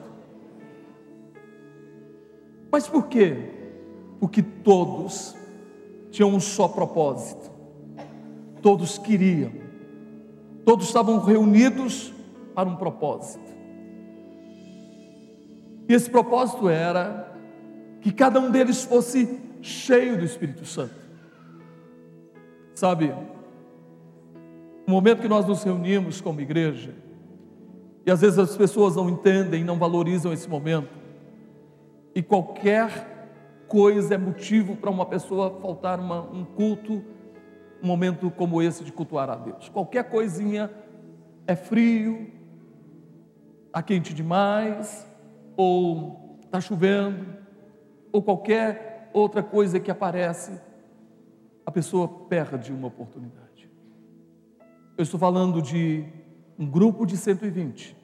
Mas 2.71 2.87
por 2.87 3.07
quê? 3.07 3.58
Porque 4.19 4.41
todos 4.41 5.35
tinham 6.11 6.29
um 6.29 6.39
só 6.39 6.67
propósito, 6.67 7.49
todos 8.61 8.97
queriam, 8.97 9.51
todos 10.65 10.87
estavam 10.87 11.19
reunidos 11.19 12.13
para 12.53 12.67
um 12.67 12.75
propósito. 12.75 13.49
E 15.87 15.93
esse 15.93 16.09
propósito 16.09 16.67
era 16.69 17.33
que 18.01 18.11
cada 18.11 18.39
um 18.39 18.51
deles 18.51 18.83
fosse 18.83 19.39
cheio 19.61 20.17
do 20.17 20.25
Espírito 20.25 20.65
Santo. 20.65 20.93
Sabe, 22.75 23.13
no 24.87 24.93
momento 24.93 25.21
que 25.21 25.27
nós 25.27 25.45
nos 25.45 25.63
reunimos 25.63 26.21
como 26.21 26.41
igreja, 26.41 26.93
e 28.05 28.11
às 28.11 28.21
vezes 28.21 28.39
as 28.39 28.55
pessoas 28.55 28.95
não 28.95 29.09
entendem, 29.09 29.63
não 29.63 29.77
valorizam 29.77 30.31
esse 30.31 30.49
momento, 30.49 30.89
e 32.15 32.23
qualquer 32.23 33.18
coisa 33.69 34.15
é 34.15 34.17
motivo 34.17 34.75
para 34.75 34.89
uma 34.89 35.05
pessoa 35.05 35.59
faltar 35.61 35.99
uma, 35.99 36.21
um 36.21 36.43
culto, 36.43 37.03
um 37.81 37.87
momento 37.87 38.29
como 38.31 38.61
esse 38.61 38.83
de 38.83 38.91
cultuar 38.91 39.29
a 39.29 39.35
Deus. 39.35 39.69
Qualquer 39.69 40.09
coisinha 40.09 40.69
é 41.45 41.55
frio, 41.55 42.31
está 43.67 43.83
quente 43.83 44.13
demais, 44.13 45.07
ou 45.55 46.39
está 46.43 46.59
chovendo, 46.59 47.25
ou 48.11 48.23
qualquer 48.23 49.11
outra 49.13 49.43
coisa 49.43 49.79
que 49.79 49.91
aparece, 49.91 50.59
a 51.63 51.71
pessoa 51.71 52.07
perde 52.07 52.73
uma 52.73 52.87
oportunidade. 52.87 53.69
Eu 54.97 55.03
estou 55.03 55.19
falando 55.19 55.61
de 55.61 56.05
um 56.57 56.69
grupo 56.69 57.05
de 57.05 57.15
120 57.15 57.95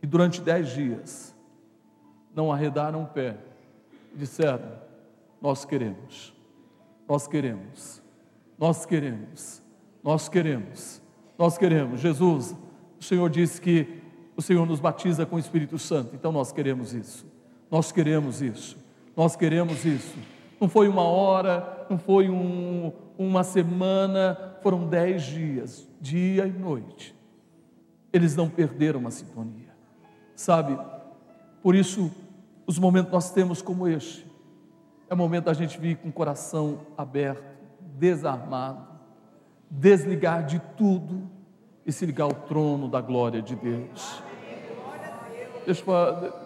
que 0.00 0.06
durante 0.06 0.40
dez 0.40 0.68
dias 0.68 1.36
não 2.32 2.52
arredaram 2.52 3.02
o 3.02 3.06
pé 3.06 3.47
disseram: 4.14 4.72
Nós 5.40 5.64
queremos, 5.64 6.34
nós 7.08 7.26
queremos, 7.26 8.02
nós 8.58 8.84
queremos, 8.84 9.62
nós 10.02 10.28
queremos, 10.28 11.02
nós 11.38 11.58
queremos. 11.58 12.00
Jesus, 12.00 12.56
o 13.00 13.04
Senhor 13.04 13.30
disse 13.30 13.60
que 13.60 14.02
o 14.36 14.42
Senhor 14.42 14.66
nos 14.66 14.80
batiza 14.80 15.26
com 15.26 15.36
o 15.36 15.38
Espírito 15.38 15.78
Santo, 15.78 16.14
então 16.14 16.30
nós 16.30 16.52
queremos 16.52 16.92
isso, 16.94 17.26
nós 17.70 17.90
queremos 17.90 18.40
isso, 18.40 18.76
nós 19.16 19.34
queremos 19.34 19.84
isso. 19.84 20.16
Não 20.60 20.68
foi 20.68 20.88
uma 20.88 21.02
hora, 21.02 21.86
não 21.88 21.98
foi 21.98 22.28
um, 22.28 22.92
uma 23.16 23.44
semana, 23.44 24.56
foram 24.62 24.88
dez 24.88 25.22
dias, 25.22 25.88
dia 26.00 26.46
e 26.46 26.52
noite. 26.52 27.14
Eles 28.12 28.34
não 28.34 28.48
perderam 28.48 29.06
a 29.06 29.10
sintonia, 29.10 29.74
sabe? 30.34 30.78
Por 31.62 31.74
isso, 31.74 32.10
os 32.68 32.78
momentos 32.78 33.08
que 33.08 33.14
nós 33.14 33.30
temos 33.30 33.62
como 33.62 33.88
este, 33.88 34.26
é 35.08 35.14
o 35.14 35.16
momento 35.16 35.46
da 35.46 35.54
gente 35.54 35.80
vir 35.80 35.96
com 35.96 36.10
o 36.10 36.12
coração 36.12 36.80
aberto, 36.98 37.42
desarmado, 37.80 38.86
desligar 39.70 40.44
de 40.44 40.60
tudo 40.76 41.30
e 41.86 41.90
se 41.90 42.04
ligar 42.04 42.24
ao 42.24 42.34
trono 42.34 42.86
da 42.86 43.00
glória 43.00 43.40
de 43.40 43.56
Deus. 43.56 44.22
Deixa, 45.64 45.82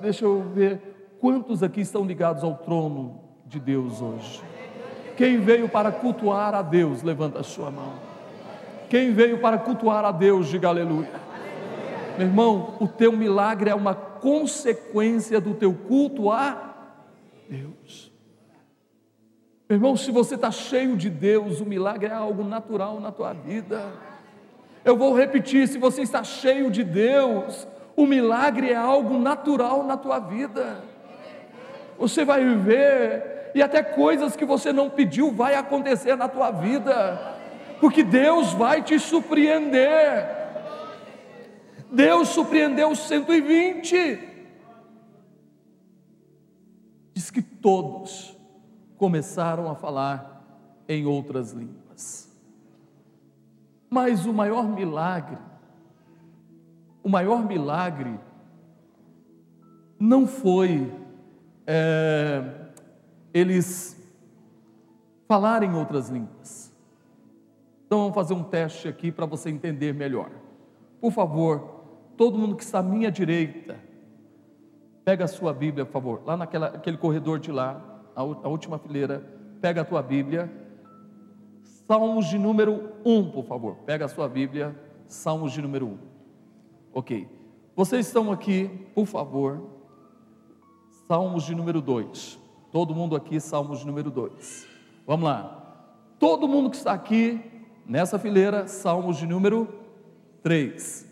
deixa 0.00 0.24
eu 0.24 0.48
ver 0.54 1.16
quantos 1.20 1.60
aqui 1.60 1.80
estão 1.80 2.04
ligados 2.04 2.44
ao 2.44 2.54
trono 2.54 3.20
de 3.44 3.58
Deus 3.58 4.00
hoje. 4.00 4.44
Quem 5.16 5.40
veio 5.40 5.68
para 5.68 5.90
cultuar 5.90 6.54
a 6.54 6.62
Deus, 6.62 7.02
levanta 7.02 7.40
a 7.40 7.42
sua 7.42 7.68
mão. 7.68 7.94
Quem 8.88 9.12
veio 9.12 9.40
para 9.40 9.58
cultuar 9.58 10.04
a 10.04 10.12
Deus, 10.12 10.46
diga 10.46 10.68
aleluia. 10.68 11.20
Meu 12.16 12.28
irmão, 12.28 12.76
o 12.78 12.86
teu 12.86 13.10
milagre 13.10 13.70
é 13.70 13.74
uma 13.74 14.11
consequência 14.22 15.40
do 15.40 15.52
teu 15.52 15.74
culto 15.74 16.30
a 16.30 16.74
Deus. 17.48 18.10
Meu 19.68 19.76
irmão, 19.76 19.96
se 19.96 20.12
você 20.12 20.36
está 20.36 20.50
cheio 20.50 20.96
de 20.96 21.10
Deus, 21.10 21.60
o 21.60 21.66
milagre 21.66 22.06
é 22.06 22.14
algo 22.14 22.44
natural 22.44 23.00
na 23.00 23.10
tua 23.10 23.32
vida. 23.32 23.92
Eu 24.84 24.96
vou 24.96 25.16
repetir: 25.16 25.66
se 25.66 25.76
você 25.76 26.02
está 26.02 26.22
cheio 26.22 26.70
de 26.70 26.84
Deus, 26.84 27.66
o 27.96 28.06
milagre 28.06 28.70
é 28.70 28.76
algo 28.76 29.18
natural 29.18 29.82
na 29.84 29.96
tua 29.96 30.20
vida. 30.20 30.84
Você 31.98 32.24
vai 32.24 32.44
viver 32.44 33.50
e 33.54 33.62
até 33.62 33.82
coisas 33.82 34.36
que 34.36 34.44
você 34.44 34.72
não 34.72 34.88
pediu 34.88 35.32
vai 35.32 35.54
acontecer 35.54 36.16
na 36.16 36.28
tua 36.28 36.50
vida, 36.50 37.36
porque 37.80 38.02
Deus 38.02 38.52
vai 38.52 38.82
te 38.82 38.98
surpreender. 38.98 40.41
Deus 41.92 42.28
surpreendeu 42.28 42.90
os 42.90 43.00
120. 43.00 44.18
Diz 47.12 47.30
que 47.30 47.42
todos 47.42 48.34
começaram 48.96 49.70
a 49.70 49.74
falar 49.74 50.42
em 50.88 51.04
outras 51.04 51.52
línguas. 51.52 52.30
Mas 53.90 54.24
o 54.24 54.32
maior 54.32 54.66
milagre, 54.66 55.36
o 57.02 57.10
maior 57.10 57.44
milagre, 57.46 58.18
não 59.98 60.26
foi 60.26 60.90
é, 61.66 62.70
eles 63.34 64.00
falarem 65.28 65.74
outras 65.74 66.08
línguas. 66.08 66.72
Então 67.86 67.98
vamos 68.00 68.14
fazer 68.14 68.32
um 68.32 68.42
teste 68.42 68.88
aqui 68.88 69.12
para 69.12 69.26
você 69.26 69.50
entender 69.50 69.92
melhor. 69.92 70.30
Por 70.98 71.12
favor, 71.12 71.81
todo 72.16 72.38
mundo 72.38 72.56
que 72.56 72.62
está 72.62 72.78
à 72.78 72.82
minha 72.82 73.10
direita, 73.10 73.78
pega 75.04 75.24
a 75.24 75.28
sua 75.28 75.52
Bíblia, 75.52 75.84
por 75.84 75.92
favor, 75.92 76.22
lá 76.24 76.36
naquele 76.36 76.96
corredor 76.96 77.38
de 77.38 77.50
lá, 77.50 78.02
a, 78.14 78.22
última 78.22 78.78
fileira, 78.78 79.24
pega 79.60 79.82
a 79.82 79.84
tua 79.84 80.02
Bíblia, 80.02 80.50
Salmos 81.86 82.26
de 82.26 82.38
número 82.38 82.92
1, 83.04 83.30
por 83.32 83.44
favor, 83.44 83.76
pega 83.84 84.04
a 84.04 84.08
sua 84.08 84.28
Bíblia, 84.28 84.74
Salmos 85.06 85.52
de 85.52 85.60
número 85.60 85.86
1. 85.86 85.98
Ok, 86.94 87.28
vocês 87.74 88.06
estão 88.06 88.30
aqui, 88.30 88.68
por 88.94 89.06
favor, 89.06 89.68
Salmos 91.08 91.44
de 91.44 91.54
número 91.54 91.80
2. 91.80 92.38
Todo 92.70 92.94
mundo 92.94 93.16
aqui, 93.16 93.40
Salmos 93.40 93.80
de 93.80 93.86
número 93.86 94.10
2. 94.10 94.66
Vamos 95.06 95.24
lá. 95.26 95.58
Todo 96.18 96.48
mundo 96.48 96.70
que 96.70 96.76
está 96.76 96.92
aqui 96.92 97.40
nessa 97.84 98.18
fileira, 98.18 98.66
Salmos 98.68 99.18
de 99.18 99.26
número 99.26 99.68
3. 100.42 101.11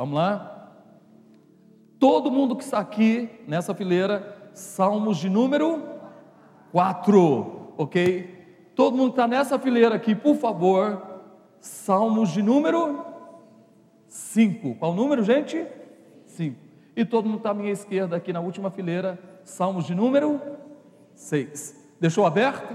Vamos 0.00 0.14
lá? 0.14 0.72
Todo 1.98 2.30
mundo 2.30 2.56
que 2.56 2.64
está 2.64 2.78
aqui 2.78 3.28
nessa 3.46 3.74
fileira, 3.74 4.50
Salmos 4.54 5.18
de 5.18 5.28
número 5.28 5.82
4, 6.72 7.74
ok? 7.76 8.72
Todo 8.74 8.96
mundo 8.96 9.12
que 9.12 9.20
está 9.20 9.28
nessa 9.28 9.58
fileira 9.58 9.94
aqui, 9.94 10.14
por 10.14 10.36
favor, 10.36 11.20
Salmos 11.60 12.30
de 12.30 12.40
número 12.40 13.04
5. 14.08 14.76
Qual 14.76 14.94
número, 14.94 15.22
gente? 15.22 15.66
5. 16.24 16.56
E 16.96 17.04
todo 17.04 17.26
mundo 17.26 17.36
está 17.36 17.50
à 17.50 17.54
minha 17.54 17.70
esquerda 17.70 18.16
aqui 18.16 18.32
na 18.32 18.40
última 18.40 18.70
fileira, 18.70 19.18
Salmos 19.44 19.84
de 19.84 19.94
número 19.94 20.40
6. 21.12 21.78
Deixou 22.00 22.24
aberto? 22.24 22.74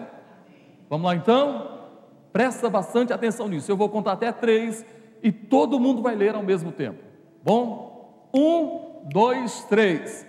Vamos 0.87 1.07
lá 1.07 1.15
então? 1.15 1.87
Presta 2.31 2.69
bastante 2.69 3.11
atenção 3.11 3.47
nisso. 3.47 3.71
Eu 3.71 3.77
vou 3.77 3.89
contar 3.89 4.11
até 4.11 4.31
três 4.31 4.85
e 5.23 5.31
todo 5.31 5.79
mundo 5.79 6.03
vai 6.03 6.13
ler 6.13 6.35
ao 6.35 6.43
mesmo 6.43 6.71
tempo. 6.71 7.14
Bom? 7.45 8.27
Um, 8.33 9.07
dois, 9.07 9.65
três. 9.65 10.25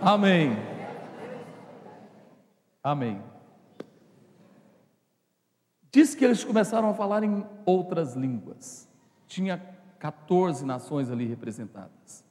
Amém. 0.00 0.56
Amém. 2.82 3.22
Diz 5.92 6.14
que 6.14 6.24
eles 6.24 6.42
começaram 6.42 6.88
a 6.88 6.94
falar 6.94 7.22
em 7.22 7.44
outras 7.66 8.14
línguas. 8.14 8.88
Tinha 9.26 9.58
14 9.98 10.64
nações 10.64 11.10
ali 11.10 11.26
representadas. 11.26 12.27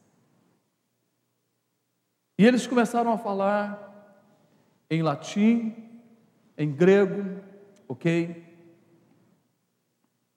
E 2.37 2.45
eles 2.45 2.67
começaram 2.67 3.11
a 3.11 3.17
falar 3.17 3.83
em 4.89 5.01
latim, 5.01 5.75
em 6.57 6.71
grego, 6.71 7.41
ok? 7.87 8.45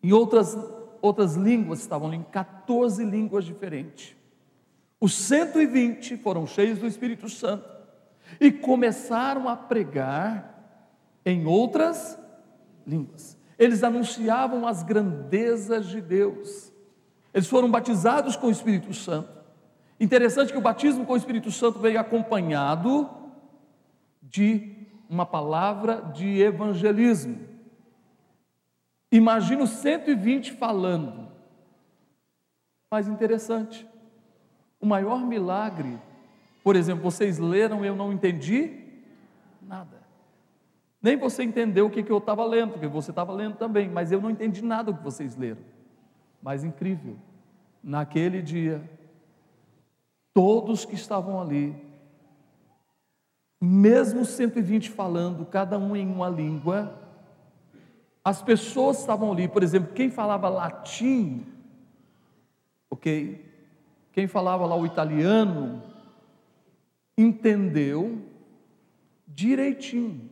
Em 0.03 0.13
outras, 0.13 0.57
outras 1.03 1.37
línguas, 1.37 1.81
estavam 1.81 2.13
em 2.15 2.23
14 2.23 3.05
línguas 3.05 3.45
diferentes. 3.45 4.17
Os 4.99 5.15
120 5.15 6.17
foram 6.19 6.47
cheios 6.47 6.79
do 6.79 6.87
Espírito 6.87 7.29
Santo 7.29 7.69
e 8.41 8.51
começaram 8.51 9.49
a 9.49 9.57
pregar 9.57 10.51
em 11.25 11.47
outras 11.47 12.19
línguas. 12.87 13.37
Eles 13.59 13.83
anunciavam 13.83 14.67
as 14.67 14.83
grandezas 14.83 15.87
de 15.87 16.01
Deus. 16.01 16.73
Eles 17.33 17.49
foram 17.49 17.71
batizados 17.71 18.37
com 18.37 18.47
o 18.47 18.51
Espírito 18.51 18.93
Santo. 18.95 19.40
Interessante 20.01 20.51
que 20.51 20.59
o 20.59 20.63
batismo 20.63 21.05
com 21.05 21.13
o 21.13 21.17
Espírito 21.17 21.53
Santo 21.53 21.79
veio 21.79 22.01
acompanhado 22.01 23.09
de 24.23 24.75
uma 25.11 25.27
palavra 25.27 26.01
de 26.01 26.41
evangelismo. 26.41 27.39
Imagina 29.13 29.65
os 29.65 29.71
120 29.71 30.53
falando. 30.53 31.29
Mais 32.91 33.07
interessante, 33.07 33.87
o 34.81 34.87
maior 34.87 35.21
milagre, 35.27 35.99
por 36.65 36.77
exemplo, 36.77 37.03
vocês 37.03 37.39
leram, 37.39 37.85
eu 37.85 37.95
não 37.95 38.13
entendi 38.13 38.81
nada. 39.61 40.01
Nem 41.03 41.17
você 41.17 41.43
entendeu 41.43 41.87
o 41.87 41.91
que, 41.91 42.03
que 42.03 42.11
eu 42.11 42.19
estava 42.19 42.45
lendo, 42.45 42.73
porque 42.73 42.87
você 42.87 43.11
estava 43.11 43.33
lendo 43.33 43.57
também, 43.57 43.89
mas 43.89 44.11
eu 44.11 44.21
não 44.21 44.31
entendi 44.31 44.63
nada 44.63 44.91
do 44.91 44.99
que 44.99 45.05
vocês 45.05 45.37
leram. 45.37 45.61
Mas 46.43 46.65
incrível, 46.65 47.17
naquele 47.83 48.43
dia, 48.43 48.83
Todos 50.33 50.85
que 50.85 50.95
estavam 50.95 51.41
ali 51.41 51.91
mesmo 53.61 54.25
120 54.25 54.91
falando, 54.91 55.45
cada 55.45 55.79
um 55.79 55.95
em 55.95 56.11
uma 56.11 56.29
língua, 56.31 56.99
as 58.25 58.43
pessoas 58.43 59.01
estavam 59.01 59.31
ali, 59.33 59.49
por 59.49 59.63
exemplo, 59.63 59.93
quem 59.93 60.11
falava 60.11 60.49
latim, 60.49 61.47
ok? 62.89 63.45
Quem 64.13 64.27
falava 64.27 64.65
lá 64.65 64.75
o 64.77 64.87
italiano, 64.87 65.83
entendeu 67.17 68.23
direitinho 69.27 70.31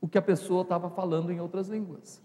o 0.00 0.08
que 0.08 0.18
a 0.18 0.22
pessoa 0.22 0.62
estava 0.62 0.90
falando 0.90 1.30
em 1.30 1.40
outras 1.40 1.68
línguas. 1.68 2.20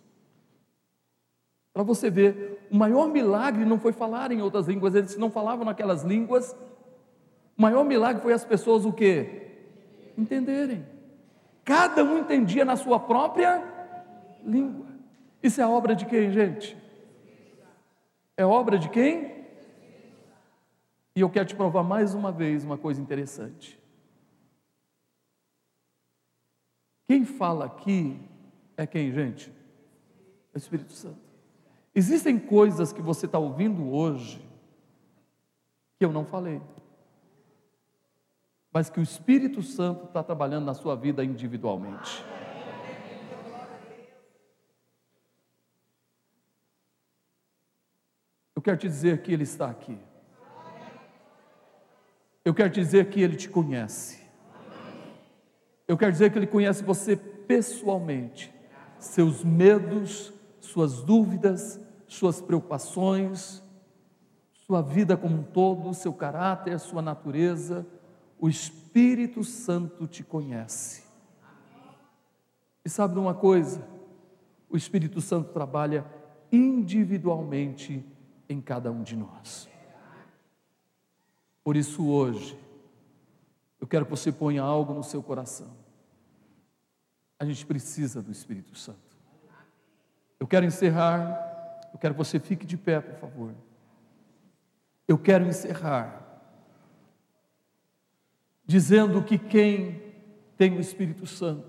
Para 1.71 1.83
você 1.83 2.09
ver, 2.09 2.67
o 2.71 2.75
maior 2.77 3.09
milagre 3.09 3.65
não 3.65 3.77
foi 3.77 3.91
falar 3.91 4.31
em 4.31 4.41
outras 4.41 4.67
línguas, 4.67 4.95
eles 4.95 5.17
não 5.17 5.29
falavam 5.29 5.65
naquelas 5.65 6.03
línguas. 6.03 6.55
O 7.57 7.61
maior 7.61 7.83
milagre 7.83 8.21
foi 8.21 8.33
as 8.33 8.43
pessoas 8.43 8.85
o 8.85 8.91
quê? 8.91 9.51
Entenderem. 10.17 10.85
Cada 11.63 12.03
um 12.03 12.19
entendia 12.19 12.65
na 12.65 12.75
sua 12.75 12.99
própria 12.99 13.63
língua. 14.43 14.85
Isso 15.41 15.61
é 15.61 15.67
obra 15.67 15.95
de 15.95 16.05
quem, 16.05 16.31
gente? 16.31 16.77
É 18.37 18.45
obra 18.45 18.77
de 18.77 18.89
quem? 18.89 19.45
E 21.15 21.21
eu 21.21 21.29
quero 21.29 21.45
te 21.45 21.55
provar 21.55 21.83
mais 21.83 22.13
uma 22.13 22.31
vez 22.31 22.63
uma 22.63 22.77
coisa 22.77 23.01
interessante. 23.01 23.79
Quem 27.07 27.23
fala 27.23 27.65
aqui 27.65 28.19
é 28.75 28.85
quem, 28.85 29.11
gente? 29.13 29.49
É 30.53 30.57
o 30.57 30.57
Espírito 30.57 30.91
Santo. 30.91 31.19
Existem 31.93 32.37
coisas 32.37 32.91
que 32.91 33.01
você 33.01 33.25
está 33.25 33.39
ouvindo 33.39 33.89
hoje 33.89 34.43
que 35.97 36.03
eu 36.03 36.11
não 36.11 36.25
falei, 36.25 36.61
mas 38.75 38.89
que 38.89 38.99
o 38.99 39.03
Espírito 39.03 39.63
Santo 39.63 40.03
está 40.03 40.21
trabalhando 40.21 40.65
na 40.65 40.73
sua 40.73 40.97
vida 40.97 41.23
individualmente. 41.23 42.25
Eu 48.53 48.61
quero 48.61 48.75
te 48.75 48.89
dizer 48.89 49.21
que 49.21 49.31
Ele 49.31 49.43
está 49.43 49.69
aqui. 49.69 49.97
Eu 52.43 52.53
quero 52.53 52.69
te 52.69 52.81
dizer 52.81 53.09
que 53.09 53.21
Ele 53.21 53.37
te 53.37 53.47
conhece. 53.47 54.21
Eu 55.87 55.97
quero 55.97 56.11
dizer 56.11 56.29
que 56.33 56.37
Ele 56.37 56.45
conhece 56.45 56.83
você 56.83 57.15
pessoalmente, 57.15 58.53
seus 58.99 59.41
medos, 59.41 60.33
suas 60.59 61.01
dúvidas, 61.01 61.79
suas 62.07 62.41
preocupações, 62.41 63.63
sua 64.51 64.81
vida 64.81 65.15
como 65.15 65.37
um 65.37 65.43
todo, 65.43 65.93
seu 65.93 66.11
caráter, 66.11 66.77
sua 66.77 67.01
natureza, 67.01 67.87
o 68.39 68.49
Espírito 68.49 69.43
Santo 69.43 70.07
te 70.07 70.23
conhece. 70.23 71.03
E 72.83 72.89
sabe 72.89 73.13
de 73.13 73.19
uma 73.19 73.33
coisa? 73.33 73.87
O 74.69 74.77
Espírito 74.77 75.21
Santo 75.21 75.51
trabalha 75.51 76.05
individualmente 76.51 78.05
em 78.47 78.61
cada 78.61 78.91
um 78.91 79.03
de 79.03 79.15
nós. 79.15 79.67
Por 81.63 81.75
isso, 81.75 82.07
hoje, 82.07 82.57
eu 83.79 83.87
quero 83.87 84.05
que 84.05 84.11
você 84.11 84.31
ponha 84.31 84.61
algo 84.61 84.93
no 84.93 85.03
seu 85.03 85.23
coração. 85.23 85.75
A 87.39 87.45
gente 87.45 87.65
precisa 87.65 88.21
do 88.21 88.31
Espírito 88.31 88.77
Santo. 88.77 88.99
Eu 90.39 90.47
quero 90.47 90.65
encerrar 90.65 91.53
eu 91.95 91.99
quero 91.99 92.13
que 92.13 92.17
você 92.17 92.41
fique 92.41 92.65
de 92.65 92.75
pé, 92.75 92.99
por 92.99 93.17
favor. 93.17 93.55
Eu 95.07 95.17
quero 95.17 95.47
encerrar 95.47 96.24
dizendo 98.65 99.23
que 99.23 99.37
quem 99.37 100.01
tem 100.57 100.77
o 100.77 100.81
Espírito 100.81 101.25
Santo, 101.25 101.67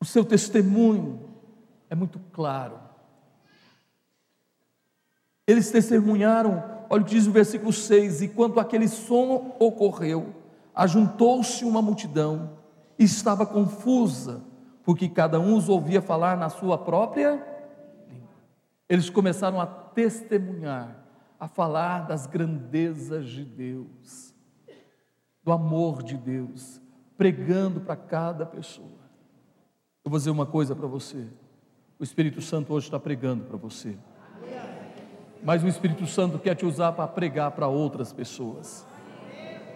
o 0.00 0.04
seu 0.04 0.24
testemunho 0.24 1.28
é 1.88 1.94
muito 1.94 2.18
claro. 2.32 2.78
Eles 5.46 5.70
testemunharam, 5.70 6.84
olha 6.88 7.02
o 7.02 7.04
que 7.04 7.10
diz 7.10 7.26
o 7.26 7.32
versículo 7.32 7.72
6: 7.72 8.22
E 8.22 8.28
quando 8.28 8.60
aquele 8.60 8.88
som 8.88 9.56
ocorreu, 9.58 10.34
ajuntou-se 10.74 11.64
uma 11.64 11.82
multidão 11.82 12.58
e 12.98 13.04
estava 13.04 13.44
confusa 13.44 14.42
porque 14.90 15.08
cada 15.08 15.38
um 15.38 15.56
os 15.56 15.68
ouvia 15.68 16.00
falar 16.00 16.36
na 16.36 16.48
sua 16.48 16.76
própria 16.78 17.34
língua. 18.08 18.28
Eles 18.88 19.10
começaram 19.10 19.60
a 19.60 19.66
testemunhar, 19.66 20.99
a 21.40 21.48
falar 21.48 22.06
das 22.06 22.26
grandezas 22.26 23.26
de 23.28 23.44
Deus, 23.44 24.34
do 25.42 25.50
amor 25.50 26.02
de 26.02 26.18
Deus, 26.18 26.80
pregando 27.16 27.80
para 27.80 27.96
cada 27.96 28.44
pessoa. 28.44 29.00
Eu 30.04 30.10
vou 30.10 30.18
dizer 30.18 30.30
uma 30.30 30.46
coisa 30.46 30.76
para 30.76 30.86
você: 30.86 31.26
o 31.98 32.04
Espírito 32.04 32.42
Santo 32.42 32.74
hoje 32.74 32.86
está 32.86 33.00
pregando 33.00 33.44
para 33.44 33.56
você, 33.56 33.96
mas 35.42 35.64
o 35.64 35.68
Espírito 35.68 36.06
Santo 36.06 36.38
quer 36.38 36.54
te 36.54 36.66
usar 36.66 36.92
para 36.92 37.08
pregar 37.08 37.52
para 37.52 37.66
outras 37.66 38.12
pessoas. 38.12 38.86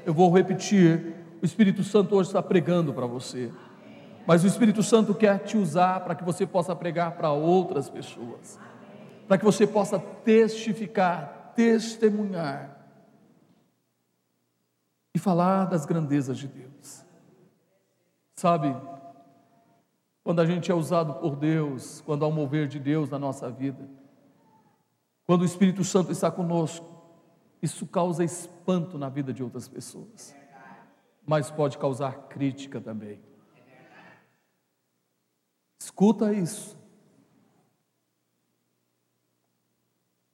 Eu 0.04 0.12
vou 0.12 0.30
repetir: 0.30 1.16
o 1.40 1.44
Espírito 1.46 1.82
Santo 1.82 2.14
hoje 2.14 2.28
está 2.28 2.42
pregando 2.42 2.92
para 2.92 3.06
você. 3.06 3.50
Mas 4.26 4.42
o 4.42 4.46
Espírito 4.46 4.82
Santo 4.82 5.14
quer 5.14 5.38
te 5.40 5.56
usar 5.56 6.00
para 6.00 6.14
que 6.14 6.24
você 6.24 6.46
possa 6.46 6.74
pregar 6.74 7.12
para 7.12 7.30
outras 7.30 7.90
pessoas, 7.90 8.58
para 9.28 9.36
que 9.36 9.44
você 9.44 9.66
possa 9.66 9.98
testificar, 9.98 11.43
testemunhar 11.54 12.74
e 15.14 15.18
falar 15.18 15.66
das 15.66 15.86
grandezas 15.86 16.38
de 16.38 16.48
Deus. 16.48 17.04
Sabe, 18.34 18.74
quando 20.22 20.40
a 20.40 20.46
gente 20.46 20.70
é 20.70 20.74
usado 20.74 21.14
por 21.14 21.36
Deus, 21.36 22.00
quando 22.00 22.24
há 22.24 22.28
um 22.28 22.32
mover 22.32 22.66
de 22.66 22.80
Deus 22.80 23.08
na 23.08 23.18
nossa 23.18 23.50
vida, 23.50 23.88
quando 25.26 25.42
o 25.42 25.46
Espírito 25.46 25.84
Santo 25.84 26.10
está 26.10 26.30
conosco, 26.30 26.86
isso 27.62 27.86
causa 27.86 28.24
espanto 28.24 28.98
na 28.98 29.08
vida 29.08 29.32
de 29.32 29.42
outras 29.42 29.68
pessoas, 29.68 30.34
mas 31.24 31.50
pode 31.50 31.78
causar 31.78 32.28
crítica 32.28 32.80
também. 32.80 33.20
Escuta 35.78 36.32
isso. 36.32 36.83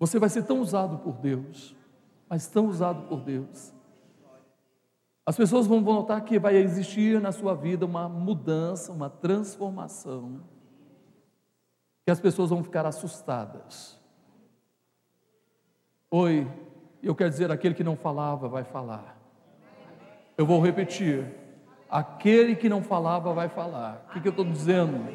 Você 0.00 0.18
vai 0.18 0.30
ser 0.30 0.44
tão 0.44 0.60
usado 0.60 0.98
por 0.98 1.12
Deus, 1.18 1.76
mas 2.26 2.48
tão 2.48 2.66
usado 2.66 3.02
por 3.06 3.20
Deus. 3.20 3.74
As 5.26 5.36
pessoas 5.36 5.66
vão 5.66 5.82
notar 5.82 6.24
que 6.24 6.38
vai 6.38 6.56
existir 6.56 7.20
na 7.20 7.30
sua 7.30 7.54
vida 7.54 7.84
uma 7.84 8.08
mudança, 8.08 8.90
uma 8.90 9.10
transformação, 9.10 10.40
que 12.04 12.10
as 12.10 12.18
pessoas 12.18 12.48
vão 12.48 12.64
ficar 12.64 12.86
assustadas. 12.86 14.00
Oi, 16.10 16.50
eu 17.02 17.14
quero 17.14 17.30
dizer, 17.30 17.50
aquele 17.52 17.74
que 17.74 17.84
não 17.84 17.94
falava 17.94 18.48
vai 18.48 18.64
falar. 18.64 19.20
Eu 20.36 20.46
vou 20.46 20.62
repetir: 20.62 21.30
aquele 21.90 22.56
que 22.56 22.70
não 22.70 22.82
falava 22.82 23.34
vai 23.34 23.50
falar. 23.50 24.06
O 24.08 24.12
que, 24.14 24.20
que 24.22 24.28
eu 24.28 24.30
estou 24.30 24.46
dizendo? 24.46 25.06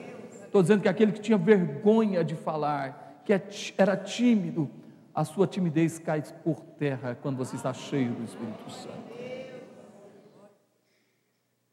Estou 0.45 0.61
dizendo 0.61 0.81
que 0.83 0.87
aquele 0.87 1.11
que 1.11 1.19
tinha 1.19 1.37
vergonha 1.39 2.23
de 2.23 2.35
falar, 2.35 3.04
que 3.25 3.33
é 3.33 3.41
era 3.77 3.97
tímido, 3.97 4.69
a 5.13 5.25
sua 5.25 5.47
timidez 5.47 5.97
cai 5.97 6.21
por 6.43 6.61
terra 6.61 7.15
quando 7.15 7.37
você 7.37 7.55
está 7.55 7.73
cheio 7.73 8.13
do 8.13 8.23
Espírito 8.23 8.69
Santo. 8.69 9.15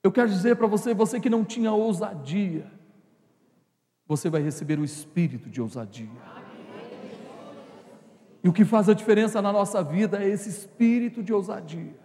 Eu 0.03 0.11
quero 0.11 0.29
dizer 0.29 0.57
para 0.57 0.67
você, 0.67 0.95
você 0.95 1.21
que 1.21 1.31
não 1.31 1.45
tinha 1.45 1.73
ousadia, 1.73 2.71
você 4.07 4.29
vai 4.29 4.43
receber 4.43 4.79
o 4.79 4.85
espírito 4.85 5.49
de 5.49 5.61
ousadia. 5.61 6.09
E 8.43 8.49
o 8.49 8.53
que 8.53 8.65
faz 8.65 8.89
a 8.89 8.95
diferença 8.95 9.41
na 9.41 9.53
nossa 9.53 9.83
vida 9.85 10.23
é 10.23 10.29
esse 10.29 10.49
espírito 10.49 11.23
de 11.23 11.33
ousadia. 11.33 12.01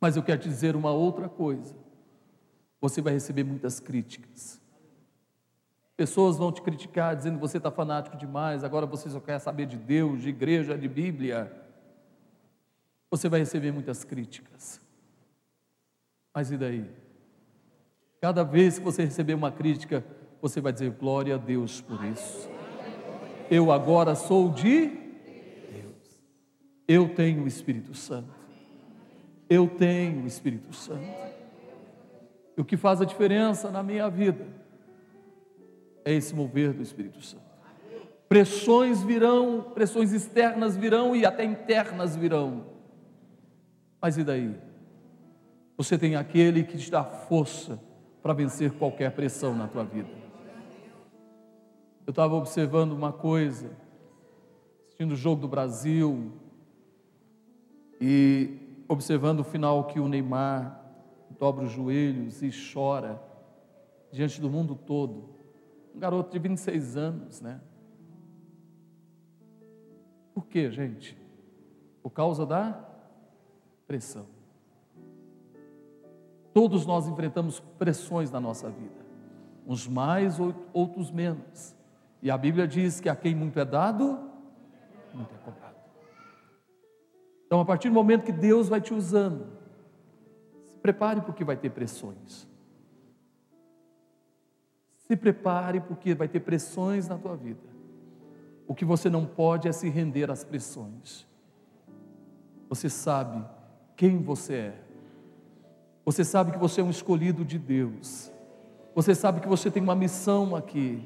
Mas 0.00 0.16
eu 0.16 0.22
quero 0.22 0.40
te 0.40 0.48
dizer 0.48 0.76
uma 0.76 0.92
outra 0.92 1.28
coisa. 1.28 1.74
Você 2.80 3.02
vai 3.02 3.12
receber 3.12 3.42
muitas 3.42 3.80
críticas. 3.80 4.59
Pessoas 6.00 6.38
vão 6.38 6.50
te 6.50 6.62
criticar 6.62 7.14
dizendo 7.14 7.34
que 7.34 7.42
você 7.42 7.58
está 7.58 7.70
fanático 7.70 8.16
demais, 8.16 8.64
agora 8.64 8.86
você 8.86 9.10
só 9.10 9.20
quer 9.20 9.38
saber 9.38 9.66
de 9.66 9.76
Deus, 9.76 10.22
de 10.22 10.30
igreja, 10.30 10.78
de 10.78 10.88
Bíblia. 10.88 11.52
Você 13.10 13.28
vai 13.28 13.40
receber 13.40 13.70
muitas 13.70 14.02
críticas. 14.02 14.80
Mas 16.34 16.50
e 16.50 16.56
daí? 16.56 16.90
Cada 18.18 18.42
vez 18.42 18.78
que 18.78 18.84
você 18.86 19.04
receber 19.04 19.34
uma 19.34 19.52
crítica, 19.52 20.02
você 20.40 20.58
vai 20.58 20.72
dizer 20.72 20.90
glória 20.92 21.34
a 21.34 21.38
Deus 21.38 21.82
por 21.82 22.02
isso. 22.02 22.48
Eu 23.50 23.70
agora 23.70 24.14
sou 24.14 24.48
de 24.48 24.86
Deus. 24.86 26.24
Eu 26.88 27.14
tenho 27.14 27.44
o 27.44 27.46
Espírito 27.46 27.92
Santo. 27.92 28.34
Eu 29.50 29.68
tenho 29.68 30.22
o 30.22 30.26
Espírito 30.26 30.72
Santo. 30.72 31.04
E 32.56 32.60
o 32.62 32.64
que 32.64 32.78
faz 32.78 33.02
a 33.02 33.04
diferença 33.04 33.70
na 33.70 33.82
minha 33.82 34.08
vida 34.08 34.59
é 36.10 36.16
esse 36.16 36.34
mover 36.34 36.72
do 36.72 36.82
Espírito 36.82 37.22
Santo. 37.22 37.44
Pressões 38.28 39.02
virão, 39.02 39.72
pressões 39.74 40.12
externas 40.12 40.76
virão 40.76 41.16
e 41.16 41.26
até 41.26 41.44
internas 41.44 42.14
virão. 42.14 42.66
Mas 44.00 44.16
e 44.16 44.24
daí? 44.24 44.54
Você 45.76 45.98
tem 45.98 46.14
aquele 46.16 46.62
que 46.62 46.78
te 46.78 46.90
dá 46.90 47.02
força 47.02 47.80
para 48.22 48.32
vencer 48.32 48.72
qualquer 48.72 49.10
pressão 49.12 49.54
na 49.54 49.66
tua 49.66 49.84
vida. 49.84 50.08
Eu 52.06 52.10
estava 52.10 52.34
observando 52.34 52.92
uma 52.92 53.12
coisa, 53.12 53.70
assistindo 54.86 55.12
o 55.12 55.16
jogo 55.16 55.42
do 55.42 55.48
Brasil 55.48 56.32
e 58.00 58.58
observando 58.88 59.40
o 59.40 59.44
final 59.44 59.84
que 59.84 60.00
o 60.00 60.08
Neymar 60.08 60.80
dobra 61.38 61.64
os 61.64 61.72
joelhos 61.72 62.42
e 62.42 62.50
chora 62.72 63.22
diante 64.12 64.40
do 64.40 64.50
mundo 64.50 64.74
todo. 64.74 65.39
Um 65.94 65.98
garoto 65.98 66.30
de 66.30 66.38
26 66.38 66.96
anos, 66.96 67.40
né? 67.40 67.60
Por 70.34 70.46
quê, 70.46 70.70
gente? 70.70 71.16
Por 72.02 72.10
causa 72.10 72.46
da 72.46 72.82
pressão. 73.86 74.26
Todos 76.52 76.84
nós 76.84 77.06
enfrentamos 77.06 77.60
pressões 77.78 78.30
na 78.30 78.40
nossa 78.40 78.68
vida, 78.68 79.04
uns 79.66 79.86
mais, 79.86 80.36
outros 80.72 81.10
menos. 81.10 81.76
E 82.22 82.30
a 82.30 82.36
Bíblia 82.36 82.66
diz 82.66 83.00
que 83.00 83.08
a 83.08 83.14
quem 83.14 83.34
muito 83.34 83.58
é 83.58 83.64
dado, 83.64 84.18
muito 85.14 85.34
é 85.34 85.38
cobrado. 85.38 85.76
Então, 87.46 87.60
a 87.60 87.64
partir 87.64 87.88
do 87.88 87.94
momento 87.94 88.24
que 88.24 88.32
Deus 88.32 88.68
vai 88.68 88.80
te 88.80 88.92
usando, 88.92 89.46
se 90.66 90.76
prepare 90.78 91.20
porque 91.20 91.44
vai 91.44 91.56
ter 91.56 91.70
pressões. 91.70 92.49
Se 95.10 95.16
prepare 95.16 95.80
porque 95.80 96.14
vai 96.14 96.28
ter 96.28 96.38
pressões 96.38 97.08
na 97.08 97.18
tua 97.18 97.34
vida. 97.34 97.58
O 98.68 98.76
que 98.76 98.84
você 98.84 99.10
não 99.10 99.26
pode 99.26 99.66
é 99.66 99.72
se 99.72 99.88
render 99.88 100.30
às 100.30 100.44
pressões. 100.44 101.26
Você 102.68 102.88
sabe 102.88 103.44
quem 103.96 104.22
você 104.22 104.54
é. 104.54 104.74
Você 106.04 106.22
sabe 106.22 106.52
que 106.52 106.58
você 106.58 106.80
é 106.80 106.84
um 106.84 106.90
escolhido 106.90 107.44
de 107.44 107.58
Deus. 107.58 108.30
Você 108.94 109.12
sabe 109.12 109.40
que 109.40 109.48
você 109.48 109.68
tem 109.68 109.82
uma 109.82 109.96
missão 109.96 110.54
aqui. 110.54 111.04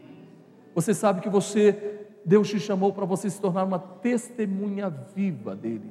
Você 0.75 0.93
sabe 0.93 1.23
que 1.23 1.31
você, 1.31 2.07
Deus 2.27 2.51
te 2.51 2.61
chamou 2.61 2.93
para 2.93 3.07
você 3.07 3.31
se 3.31 3.41
tornar 3.41 3.65
uma 3.65 3.79
testemunha 3.79 4.91
viva 4.91 5.57
dele. 5.57 5.91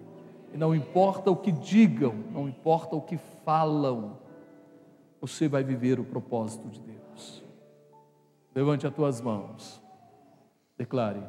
E 0.54 0.58
não 0.58 0.76
importa 0.76 1.32
o 1.32 1.36
que 1.36 1.52
digam, 1.52 2.14
não 2.32 2.48
importa 2.48 2.96
o 2.96 3.02
que 3.02 3.18
falam, 3.44 4.20
você 5.20 5.48
vai 5.48 5.64
viver 5.64 6.00
o 6.00 6.04
propósito 6.04 6.70
de 6.70 6.80
Deus. 6.80 7.03
Levante 8.56 8.86
as 8.86 8.94
tuas 8.94 9.20
mãos. 9.20 9.82
Declare: 10.78 11.24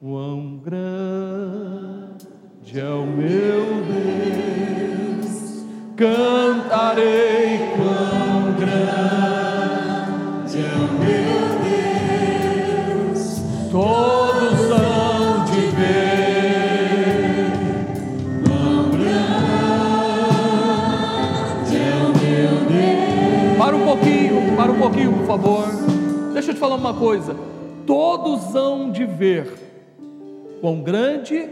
Quão 0.00 0.56
grande 0.56 2.26
é 2.74 2.88
o 2.88 3.06
meu 3.06 3.84
Deus, 3.84 5.64
cantarei 5.96 7.58
quão 7.76 8.54
grande 8.58 10.58
é 10.58 10.74
o 10.74 10.88
meu 10.98 11.60
Deus. 13.06 13.38
Todos 13.70 14.70
hão 14.70 15.44
de 15.44 15.60
ver 15.76 17.52
quão 18.44 18.90
grande 18.90 19.14
é 21.76 21.94
o 22.02 22.08
meu 22.18 22.64
Deus. 22.68 23.56
Para 23.58 23.76
um 23.76 23.84
pouquinho, 23.84 24.56
para 24.56 24.72
um 24.72 24.78
pouquinho, 24.78 25.12
por 25.12 25.26
favor. 25.26 25.83
Deixa 26.44 26.52
eu 26.52 26.56
te 26.56 26.60
falar 26.60 26.76
uma 26.76 26.92
coisa. 26.92 27.34
Todos 27.86 28.54
hão 28.54 28.92
de 28.92 29.06
ver 29.06 29.50
quão 30.60 30.82
grande. 30.82 31.48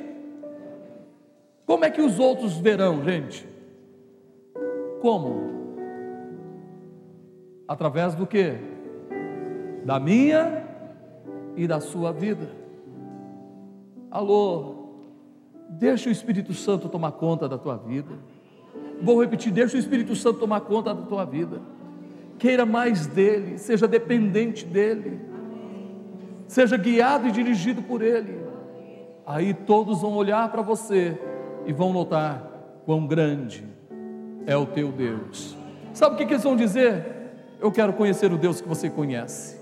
Como 1.64 1.82
é 1.82 1.90
que 1.90 2.02
os 2.02 2.18
outros 2.18 2.58
verão, 2.58 3.02
gente? 3.02 3.48
Como? 5.00 5.50
Através 7.66 8.14
do 8.14 8.26
que? 8.26 8.52
Da 9.82 9.98
minha 9.98 10.62
e 11.56 11.66
da 11.66 11.80
sua 11.80 12.12
vida. 12.12 12.50
Alô, 14.10 14.74
deixa 15.70 16.10
o 16.10 16.12
Espírito 16.12 16.52
Santo 16.52 16.90
tomar 16.90 17.12
conta 17.12 17.48
da 17.48 17.56
tua 17.56 17.78
vida. 17.78 18.12
Vou 19.00 19.22
repetir: 19.22 19.54
deixa 19.54 19.74
o 19.74 19.80
Espírito 19.80 20.14
Santo 20.14 20.40
tomar 20.40 20.60
conta 20.60 20.92
da 20.92 21.00
tua 21.00 21.24
vida. 21.24 21.62
Queira 22.38 22.66
mais 22.66 23.06
dele, 23.06 23.58
seja 23.58 23.86
dependente 23.86 24.64
dele, 24.64 25.20
seja 26.48 26.76
guiado 26.76 27.28
e 27.28 27.30
dirigido 27.32 27.82
por 27.82 28.02
ele. 28.02 28.42
Aí 29.24 29.54
todos 29.54 30.00
vão 30.00 30.14
olhar 30.14 30.50
para 30.50 30.62
você 30.62 31.18
e 31.64 31.72
vão 31.72 31.92
notar 31.92 32.42
quão 32.84 33.06
grande 33.06 33.64
é 34.46 34.56
o 34.56 34.66
teu 34.66 34.90
Deus. 34.90 35.56
Sabe 35.92 36.14
o 36.14 36.18
que, 36.18 36.24
eles 36.24 36.42
vão 36.42 36.56
dizer? 36.56 37.04
Eu 37.60 37.70
quero 37.70 37.92
conhecer 37.92 38.32
o 38.32 38.38
Deus 38.38 38.60
que 38.60 38.68
você 38.68 38.90
conhece. 38.90 39.60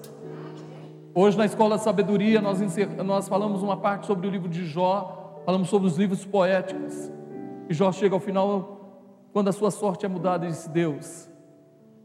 Hoje 1.15 1.37
na 1.37 1.45
escola 1.45 1.77
de 1.77 1.83
sabedoria 1.83 2.41
nós, 2.41 2.61
nós 3.05 3.29
falamos 3.29 3.63
uma 3.63 3.77
parte 3.77 4.07
sobre 4.07 4.27
o 4.27 4.31
livro 4.31 4.49
de 4.49 4.65
Jó, 4.65 5.43
falamos 5.45 5.69
sobre 5.69 5.89
os 5.89 5.99
livros 5.99 6.25
poéticos. 6.25 7.11
E 7.69 7.75
Jó 7.75 7.93
chega 7.93 8.15
ao 8.15 8.21
final, 8.21 9.05
quando 9.33 9.49
a 9.49 9.53
sua 9.53 9.71
sorte 9.71 10.07
é 10.07 10.09
mudada, 10.09 10.47
e 10.47 10.51
disse: 10.51 10.69
Deus, 10.69 11.30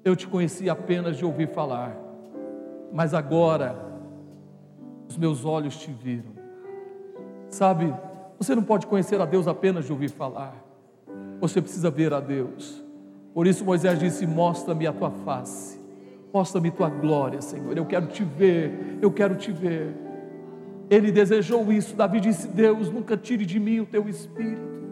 eu 0.05 0.15
te 0.15 0.27
conheci 0.27 0.69
apenas 0.69 1.17
de 1.17 1.25
ouvir 1.25 1.49
falar, 1.49 1.97
mas 2.93 3.13
agora 3.15 3.75
os 5.09 5.17
meus 5.17 5.43
olhos 5.43 5.75
te 5.75 5.91
viram. 5.91 6.35
Sabe, 7.49 7.91
você 8.37 8.53
não 8.53 8.63
pode 8.63 8.85
conhecer 8.85 9.19
a 9.19 9.25
Deus 9.25 9.47
apenas 9.47 9.85
de 9.85 9.91
ouvir 9.91 10.09
falar, 10.09 10.55
você 11.41 11.59
precisa 11.59 11.89
ver 11.89 12.13
a 12.13 12.19
Deus. 12.19 12.83
Por 13.33 13.47
isso 13.47 13.65
Moisés 13.65 13.99
disse: 13.99 14.27
Mostra-me 14.27 14.85
a 14.85 14.93
tua 14.93 15.09
face, 15.09 15.81
mostra-me 16.33 16.69
tua 16.69 16.89
glória, 16.89 17.41
Senhor. 17.41 17.75
Eu 17.75 17.85
quero 17.85 18.07
te 18.07 18.23
ver, 18.23 18.99
eu 19.01 19.11
quero 19.11 19.35
te 19.35 19.51
ver. 19.51 19.93
Ele 20.89 21.11
desejou 21.11 21.71
isso. 21.73 21.95
Davi 21.95 22.19
disse: 22.19 22.47
Deus, 22.47 22.89
nunca 22.89 23.17
tire 23.17 23.45
de 23.45 23.59
mim 23.59 23.79
o 23.79 23.85
teu 23.85 24.07
espírito, 24.07 24.83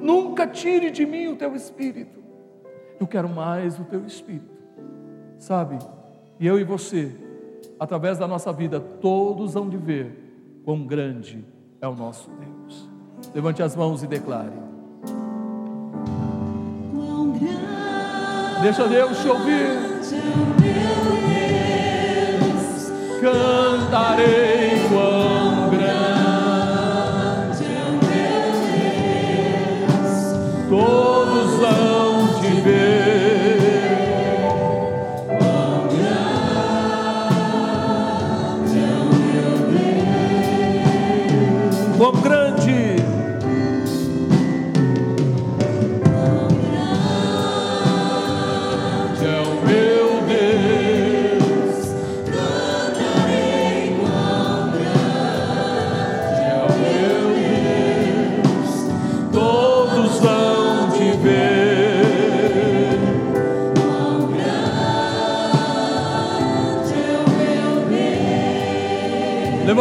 nunca 0.00 0.46
tire 0.46 0.90
de 0.90 1.06
mim 1.06 1.28
o 1.28 1.36
teu 1.36 1.54
espírito. 1.54 2.18
Eu 2.98 3.06
quero 3.06 3.28
mais 3.28 3.78
o 3.78 3.84
teu 3.84 4.04
espírito, 4.04 4.55
sabe? 5.38 5.78
E 6.38 6.46
eu 6.46 6.58
e 6.58 6.64
você, 6.64 7.14
através 7.78 8.18
da 8.18 8.26
nossa 8.26 8.52
vida, 8.52 8.78
todos 8.78 9.54
vão 9.54 9.68
de 9.68 9.76
ver 9.76 10.60
quão 10.64 10.86
grande 10.86 11.44
é 11.80 11.88
o 11.88 11.94
nosso 11.94 12.30
Deus. 12.30 12.88
Levante 13.34 13.62
as 13.62 13.74
mãos 13.74 14.02
e 14.02 14.06
declare. 14.06 14.52
Deixa 18.62 18.88
Deus 18.88 19.18
te 19.18 19.28
ouvir. 19.28 20.85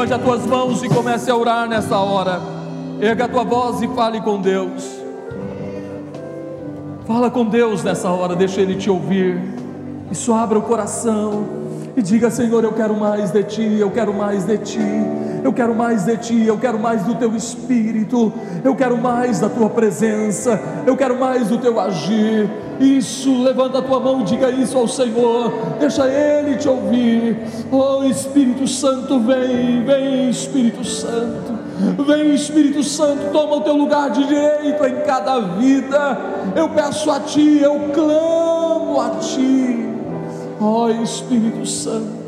Levante 0.05 0.13
as 0.13 0.21
tuas 0.21 0.45
mãos 0.45 0.83
e 0.83 0.89
comece 0.89 1.31
a 1.31 1.35
orar 1.35 1.67
nessa 1.67 1.97
hora. 1.97 2.39
Erga 3.01 3.25
a 3.25 3.27
tua 3.27 3.43
voz 3.43 3.81
e 3.81 3.87
fale 3.87 4.21
com 4.21 4.39
Deus. 4.39 4.99
Fala 7.07 7.31
com 7.31 7.43
Deus 7.43 7.83
nessa 7.83 8.11
hora, 8.11 8.35
deixa 8.35 8.61
Ele 8.61 8.75
te 8.75 8.87
ouvir. 8.87 9.41
E 10.11 10.13
só 10.13 10.35
abra 10.35 10.59
o 10.59 10.61
coração 10.61 11.45
e 11.97 12.03
diga: 12.03 12.29
Senhor, 12.29 12.63
eu 12.63 12.73
quero 12.73 12.95
mais 12.95 13.31
de 13.31 13.41
Ti, 13.45 13.77
eu 13.79 13.89
quero 13.89 14.13
mais 14.13 14.45
de 14.45 14.59
Ti, 14.59 14.79
eu 15.43 15.51
quero 15.51 15.73
mais 15.73 16.05
de 16.05 16.17
Ti, 16.17 16.45
eu 16.45 16.57
quero 16.59 16.77
mais 16.77 17.01
do 17.01 17.15
Teu 17.15 17.35
Espírito, 17.35 18.31
eu 18.63 18.75
quero 18.75 18.99
mais 18.99 19.39
da 19.39 19.49
Tua 19.49 19.71
presença, 19.71 20.61
eu 20.85 20.95
quero 20.95 21.19
mais 21.19 21.47
do 21.47 21.57
Teu 21.57 21.79
agir. 21.79 22.47
Isso, 22.79 23.41
levanta 23.41 23.79
a 23.79 23.81
tua 23.81 23.99
mão 23.99 24.21
e 24.21 24.23
diga 24.23 24.49
isso 24.49 24.77
ao 24.77 24.87
Senhor, 24.87 25.51
deixa 25.79 26.07
Ele 26.07 26.57
te 26.57 26.67
ouvir. 26.67 27.37
Oh 27.71 28.03
Espírito 28.03 28.67
Santo, 28.67 29.19
vem, 29.19 29.83
vem 29.85 30.29
Espírito 30.29 30.83
Santo, 30.83 31.53
vem 32.05 32.33
Espírito 32.33 32.83
Santo, 32.83 33.31
toma 33.31 33.57
o 33.57 33.61
teu 33.61 33.75
lugar 33.75 34.09
de 34.09 34.25
direito 34.25 34.85
em 34.85 34.95
cada 35.05 35.39
vida, 35.39 36.19
eu 36.55 36.69
peço 36.69 37.09
a 37.11 37.19
Ti, 37.21 37.59
eu 37.61 37.91
clamo 37.93 38.99
a 38.99 39.09
Ti, 39.21 39.89
ó 40.59 40.89
Espírito 40.89 41.65
Santo, 41.65 42.25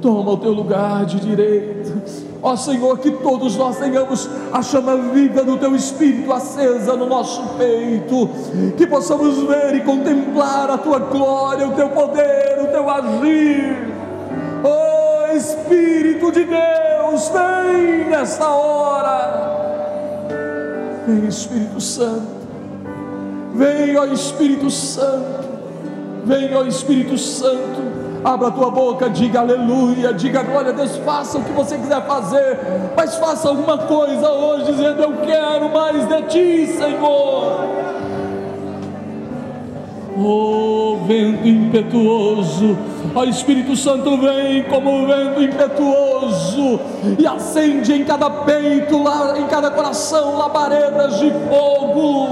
toma 0.00 0.32
o 0.32 0.36
Teu 0.36 0.52
lugar 0.52 1.04
de 1.06 1.18
direito. 1.18 2.31
Ó 2.42 2.56
Senhor, 2.56 2.98
que 2.98 3.10
todos 3.10 3.56
nós 3.56 3.78
tenhamos 3.78 4.28
a 4.52 4.60
chama 4.62 4.96
viva 4.96 5.44
do 5.44 5.56
Teu 5.58 5.76
Espírito 5.76 6.32
acesa 6.32 6.96
no 6.96 7.06
nosso 7.06 7.40
peito, 7.56 8.28
que 8.76 8.84
possamos 8.84 9.38
ver 9.44 9.76
e 9.76 9.80
contemplar 9.80 10.68
a 10.68 10.76
Tua 10.76 10.98
glória, 10.98 11.68
o 11.68 11.72
Teu 11.72 11.88
poder, 11.90 12.58
o 12.60 12.66
Teu 12.66 12.90
agir. 12.90 13.94
Oh 14.64 15.36
Espírito 15.36 16.32
de 16.32 16.44
Deus, 16.44 17.28
vem 17.28 18.10
nesta 18.10 18.48
hora. 18.48 19.52
Vem 21.06 21.28
Espírito 21.28 21.80
Santo. 21.80 22.42
Vem, 23.54 23.96
ó 23.96 24.04
Espírito 24.06 24.70
Santo. 24.70 25.42
Vem, 26.24 26.54
ó 26.54 26.64
Espírito 26.64 27.16
Santo. 27.18 27.71
Abra 28.24 28.48
a 28.48 28.50
tua 28.52 28.70
boca, 28.70 29.10
diga 29.10 29.40
aleluia, 29.40 30.12
diga 30.12 30.44
glória 30.44 30.70
a 30.70 30.72
Deus, 30.72 30.96
faça 30.98 31.38
o 31.38 31.44
que 31.44 31.50
você 31.50 31.76
quiser 31.76 32.06
fazer, 32.06 32.56
mas 32.96 33.16
faça 33.16 33.48
alguma 33.48 33.78
coisa 33.78 34.30
hoje, 34.30 34.72
dizendo: 34.72 35.02
Eu 35.02 35.12
quero 35.26 35.68
mais 35.70 36.06
de 36.06 36.22
ti, 36.22 36.66
Senhor. 36.68 37.66
Oh, 40.16 40.98
vento 41.06 41.48
impetuoso, 41.48 42.78
ó 43.14 43.24
Espírito 43.24 43.74
Santo 43.74 44.16
vem 44.18 44.62
como 44.64 45.06
vento 45.06 45.42
impetuoso 45.42 46.78
e 47.18 47.26
acende 47.26 47.94
em 47.94 48.04
cada 48.04 48.30
peito, 48.30 49.02
em 49.36 49.46
cada 49.48 49.70
coração, 49.70 50.36
labaredas 50.36 51.18
de 51.18 51.32
fogo. 51.48 52.28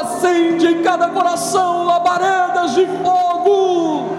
Acende 0.00 0.66
em 0.66 0.82
cada 0.82 1.08
coração 1.08 1.84
labaredas 1.84 2.74
de 2.74 2.86
fogo. 2.86 4.11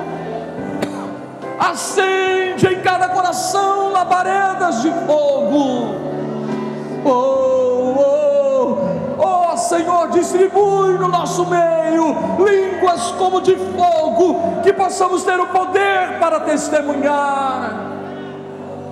Acende 1.63 2.67
em 2.67 2.81
cada 2.81 3.07
coração 3.07 3.89
labaredas 3.93 4.81
de 4.81 4.91
fogo. 5.07 5.95
Oh, 7.05 7.95
oh, 7.97 8.77
oh, 9.17 9.57
Senhor, 9.57 10.09
distribui 10.09 10.97
no 10.97 11.07
nosso 11.07 11.45
meio 11.45 12.15
línguas 12.37 13.11
como 13.11 13.41
de 13.41 13.55
fogo, 13.55 14.61
que 14.61 14.73
possamos 14.73 15.23
ter 15.23 15.39
o 15.39 15.47
poder 15.47 16.19
para 16.19 16.41
testemunhar. 16.41 17.93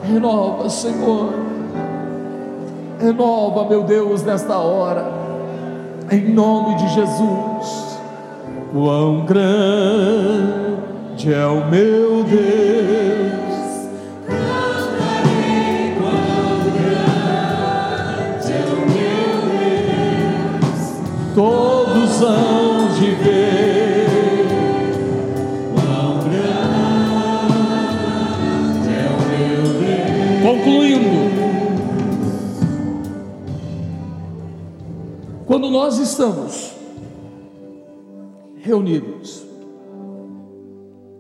Renova, 0.02 0.70
Senhor. 0.70 1.34
Renova, 3.02 3.66
meu 3.66 3.84
Deus, 3.84 4.24
nesta 4.24 4.58
hora. 4.58 5.12
Em 6.10 6.34
nome 6.34 6.76
de 6.76 6.88
Jesus. 6.88 8.00
Quão 8.72 9.26
grande 9.26 10.81
é 11.30 11.46
o 11.46 11.70
meu 11.70 12.24
Deus. 12.24 13.52
Cantarei 14.26 15.94
quão 16.00 16.60
grande 16.74 18.52
é 18.52 18.66
o 18.74 18.82
meu 18.90 19.32
Deus. 20.60 20.80
Todos 21.36 22.22
hão 22.22 22.88
de 22.96 23.12
ver. 23.12 24.08
Quão 25.76 26.20
grande 26.20 27.30
é 28.90 29.08
o 29.12 29.20
meu 29.30 29.62
Deus. 29.80 30.42
Concluindo, 30.44 31.22
quando 35.46 35.70
nós 35.70 35.98
estamos 36.00 36.72
reunidos, 38.64 39.21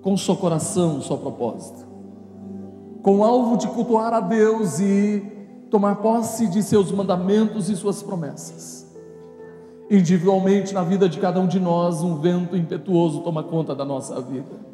com 0.01 0.17
só 0.17 0.35
coração, 0.35 1.01
só 1.01 1.15
propósito, 1.15 1.85
com 3.01 3.17
o 3.19 3.23
alvo 3.23 3.57
de 3.57 3.67
cultuar 3.67 4.13
a 4.13 4.19
Deus 4.19 4.79
e 4.79 5.21
tomar 5.69 5.95
posse 5.95 6.47
de 6.47 6.61
seus 6.61 6.91
mandamentos 6.91 7.69
e 7.69 7.75
suas 7.75 8.03
promessas. 8.03 8.89
Individualmente, 9.89 10.73
na 10.73 10.83
vida 10.83 11.09
de 11.09 11.19
cada 11.19 11.39
um 11.39 11.47
de 11.47 11.59
nós, 11.59 12.01
um 12.01 12.17
vento 12.19 12.55
impetuoso 12.55 13.21
toma 13.21 13.43
conta 13.43 13.75
da 13.75 13.83
nossa 13.83 14.19
vida. 14.21 14.71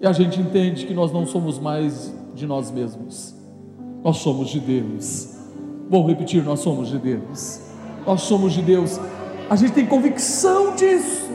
E 0.00 0.06
a 0.06 0.12
gente 0.12 0.40
entende 0.40 0.86
que 0.86 0.94
nós 0.94 1.12
não 1.12 1.26
somos 1.26 1.58
mais 1.58 2.12
de 2.34 2.46
nós 2.46 2.70
mesmos, 2.70 3.34
nós 4.02 4.18
somos 4.18 4.48
de 4.48 4.60
Deus. 4.60 5.36
Vou 5.88 6.06
repetir: 6.06 6.42
nós 6.44 6.60
somos 6.60 6.88
de 6.88 6.98
Deus. 6.98 7.60
Nós 8.06 8.22
somos 8.22 8.52
de 8.52 8.62
Deus. 8.62 9.00
A 9.48 9.56
gente 9.56 9.72
tem 9.72 9.86
convicção 9.86 10.74
disso, 10.74 11.28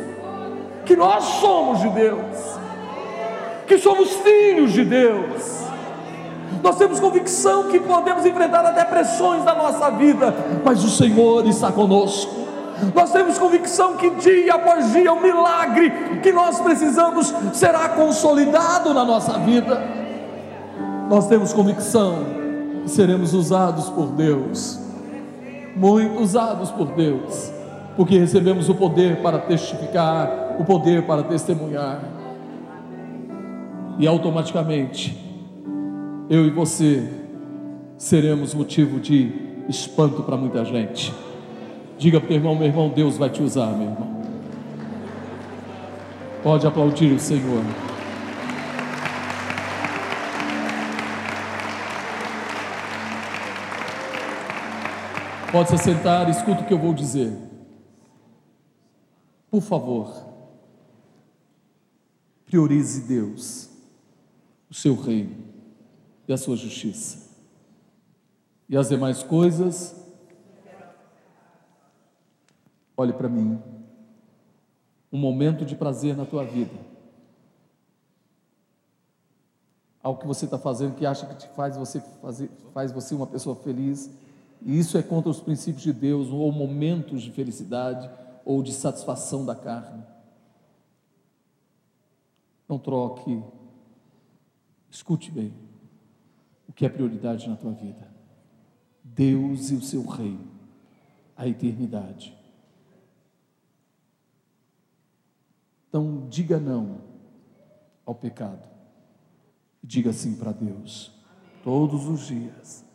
que 0.85 0.95
nós 0.95 1.23
somos 1.23 1.79
de 1.79 1.89
Deus, 1.89 2.59
que 3.71 3.77
somos 3.77 4.09
filhos 4.17 4.73
de 4.73 4.83
Deus. 4.83 5.61
Nós 6.61 6.75
temos 6.75 6.99
convicção 6.99 7.69
que 7.69 7.79
podemos 7.79 8.25
enfrentar 8.25 8.65
até 8.65 8.83
pressões 8.83 9.45
da 9.45 9.55
nossa 9.55 9.89
vida, 9.91 10.35
mas 10.61 10.83
o 10.83 10.89
Senhor 10.89 11.47
está 11.47 11.71
conosco. 11.71 12.35
Nós 12.93 13.13
temos 13.13 13.37
convicção 13.37 13.95
que 13.95 14.09
dia 14.09 14.55
após 14.55 14.91
dia 14.91 15.13
o 15.13 15.21
milagre 15.21 15.89
que 16.21 16.33
nós 16.33 16.59
precisamos 16.59 17.33
será 17.53 17.87
consolidado 17.87 18.93
na 18.93 19.05
nossa 19.05 19.39
vida. 19.39 19.81
Nós 21.09 21.27
temos 21.27 21.53
convicção 21.53 22.25
que 22.83 22.91
seremos 22.91 23.33
usados 23.33 23.89
por 23.89 24.07
Deus, 24.07 24.81
muito 25.77 26.21
usados 26.21 26.71
por 26.71 26.87
Deus, 26.87 27.49
porque 27.95 28.17
recebemos 28.17 28.67
o 28.67 28.75
poder 28.75 29.21
para 29.21 29.39
testificar, 29.39 30.57
o 30.59 30.65
poder 30.65 31.03
para 31.03 31.23
testemunhar. 31.23 32.20
E 33.99 34.07
automaticamente, 34.07 35.17
eu 36.29 36.45
e 36.45 36.49
você 36.49 37.07
seremos 37.97 38.53
motivo 38.53 38.99
de 38.99 39.31
espanto 39.69 40.23
para 40.23 40.35
muita 40.35 40.65
gente. 40.65 41.13
Diga 41.97 42.19
para 42.19 42.31
o 42.31 42.33
irmão, 42.33 42.55
meu 42.55 42.67
irmão, 42.67 42.89
Deus 42.89 43.17
vai 43.17 43.29
te 43.29 43.43
usar, 43.43 43.67
meu 43.67 43.91
irmão. 43.91 44.21
Pode 46.41 46.65
aplaudir 46.65 47.13
o 47.13 47.19
Senhor. 47.19 47.63
Pode 55.51 55.69
se 55.69 55.77
sentar, 55.77 56.29
escuta 56.29 56.61
o 56.61 56.65
que 56.65 56.73
eu 56.73 56.79
vou 56.79 56.93
dizer. 56.93 57.31
Por 59.49 59.61
favor, 59.61 60.09
priorize 62.45 63.01
Deus, 63.01 63.69
o 64.71 64.73
seu 64.73 64.95
reino 64.95 65.35
e 66.25 66.31
a 66.31 66.37
sua 66.37 66.55
justiça. 66.55 67.29
E 68.69 68.77
as 68.77 68.87
demais 68.87 69.21
coisas, 69.21 69.93
olhe 72.95 73.11
para 73.11 73.27
mim, 73.27 73.61
um 75.11 75.17
momento 75.17 75.65
de 75.65 75.75
prazer 75.75 76.15
na 76.15 76.25
tua 76.25 76.45
vida. 76.45 76.71
Algo 80.01 80.21
que 80.21 80.25
você 80.25 80.45
está 80.45 80.57
fazendo 80.57 80.95
que 80.95 81.05
acha 81.05 81.25
que 81.25 81.35
te 81.35 81.49
faz 81.49 81.75
você, 81.75 81.99
fazer, 82.21 82.49
faz 82.73 82.93
você 82.93 83.13
uma 83.13 83.27
pessoa 83.27 83.57
feliz, 83.57 84.09
e 84.61 84.79
isso 84.79 84.97
é 84.97 85.03
contra 85.03 85.29
os 85.29 85.41
princípios 85.41 85.83
de 85.83 85.91
Deus, 85.91 86.29
ou 86.29 86.49
momentos 86.49 87.21
de 87.21 87.31
felicidade, 87.31 88.09
ou 88.45 88.63
de 88.63 88.71
satisfação 88.71 89.45
da 89.45 89.53
carne. 89.53 90.01
Não 92.69 92.79
troque, 92.79 93.43
escute 94.91 95.31
bem, 95.31 95.53
o 96.67 96.73
que 96.73 96.85
é 96.85 96.89
prioridade 96.89 97.49
na 97.49 97.55
tua 97.55 97.71
vida: 97.71 98.07
Deus 99.03 99.71
e 99.71 99.75
o 99.75 99.81
seu 99.81 100.05
reino, 100.05 100.51
a 101.35 101.47
eternidade. 101.47 102.37
Então, 105.87 106.27
diga 106.29 106.59
não 106.59 107.01
ao 108.05 108.15
pecado, 108.15 108.67
diga 109.83 110.13
sim 110.13 110.35
para 110.35 110.51
Deus, 110.51 111.11
todos 111.63 112.07
os 112.07 112.27
dias. 112.27 112.85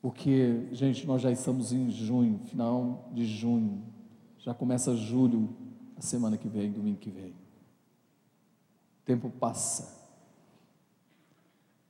Porque, 0.00 0.68
gente, 0.72 1.06
nós 1.06 1.20
já 1.20 1.30
estamos 1.30 1.72
em 1.72 1.90
junho, 1.90 2.38
final 2.46 3.10
de 3.12 3.26
junho. 3.26 3.82
Já 4.38 4.54
começa 4.54 4.94
julho, 4.96 5.54
a 5.96 6.00
semana 6.00 6.38
que 6.38 6.48
vem, 6.48 6.70
domingo 6.70 6.98
que 6.98 7.10
vem. 7.10 7.32
O 7.32 9.04
tempo 9.04 9.28
passa. 9.28 9.97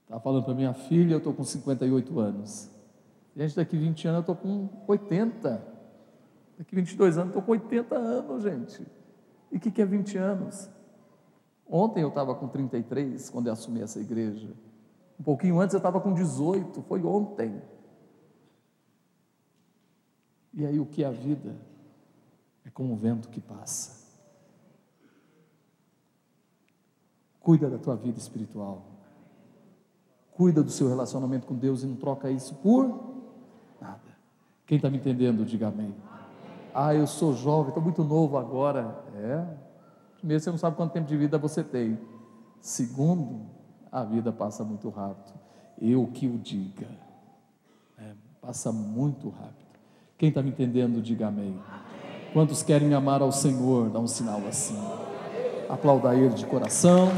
Estava 0.09 0.23
falando 0.23 0.43
para 0.43 0.55
minha 0.55 0.73
filha, 0.73 1.13
eu 1.13 1.19
estou 1.19 1.35
com 1.35 1.45
58 1.45 2.19
anos. 2.19 2.71
Gente, 3.37 3.55
daqui 3.55 3.77
20 3.77 4.09
anos 4.09 4.17
eu 4.17 4.33
estou 4.33 4.37
com 4.37 4.71
80. 4.89 5.63
Daqui 6.57 6.75
22 6.75 7.19
anos 7.19 7.35
eu 7.35 7.41
estou 7.41 7.43
com 7.43 7.53
80 7.53 7.95
anos, 7.95 8.43
gente. 8.43 8.87
E 9.53 9.59
o 9.59 9.61
que, 9.61 9.71
que 9.71 9.83
é 9.83 9.85
20 9.85 10.17
anos? 10.17 10.71
Ontem 11.69 12.01
eu 12.01 12.09
estava 12.09 12.35
com 12.35 12.49
33, 12.49 13.29
quando 13.29 13.49
eu 13.49 13.53
assumi 13.53 13.83
essa 13.83 14.01
igreja. 14.01 14.49
Um 15.21 15.23
pouquinho 15.23 15.61
antes 15.61 15.75
eu 15.75 15.79
estava 15.79 16.01
com 16.01 16.15
18, 16.15 16.81
foi 16.81 17.05
ontem. 17.05 17.61
E 20.55 20.65
aí 20.65 20.81
o 20.81 20.87
que 20.87 21.05
é 21.05 21.07
a 21.07 21.11
vida? 21.11 21.55
É 22.65 22.71
como 22.71 22.95
o 22.95 22.97
vento 22.97 23.29
que 23.29 23.43
passa. 23.43 24.09
Cuida 27.41 27.69
da 27.69 27.77
tua 27.77 27.95
vida 27.95 28.19
espiritual. 28.19 28.98
Cuida 30.39 30.63
do 30.63 30.71
seu 30.71 30.89
relacionamento 30.89 31.49
com 31.49 31.55
Deus 31.57 31.83
e 31.83 31.87
não 31.89 31.97
troca 31.97 32.31
isso 32.31 32.55
por 32.63 32.87
nada. 33.81 33.99
Quem 34.65 34.77
está 34.77 34.89
me 34.89 34.97
entendendo, 34.97 35.45
diga 35.45 35.67
amém. 35.67 35.93
Ah, 36.73 36.95
eu 36.95 37.09
sou 37.09 37.35
jovem, 37.35 37.71
estou 37.71 37.83
muito 37.83 38.05
novo 38.05 38.39
agora. 38.39 39.03
É. 39.17 39.45
Primeiro, 40.19 40.41
você 40.41 40.49
não 40.49 40.57
sabe 40.57 40.77
quanto 40.77 40.93
tempo 40.93 41.09
de 41.09 41.17
vida 41.17 41.37
você 41.39 41.65
tem. 41.65 41.99
Segundo, 42.61 43.47
a 43.91 44.05
vida 44.05 44.31
passa 44.31 44.63
muito 44.63 44.89
rápido. 44.91 45.37
Eu 45.77 46.07
que 46.07 46.29
o 46.29 46.39
diga. 46.39 46.87
É, 47.99 48.13
passa 48.41 48.71
muito 48.71 49.31
rápido. 49.31 49.67
Quem 50.17 50.29
está 50.29 50.41
me 50.41 50.51
entendendo, 50.51 51.03
diga 51.03 51.27
amém. 51.27 51.59
Quantos 52.33 52.63
querem 52.63 52.95
amar 52.95 53.23
ao 53.23 53.33
Senhor? 53.33 53.91
Dá 53.91 53.99
um 53.99 54.07
sinal 54.07 54.41
assim. 54.49 54.79
Aplauda 55.69 56.15
Ele 56.15 56.33
de 56.33 56.47
coração. 56.47 57.09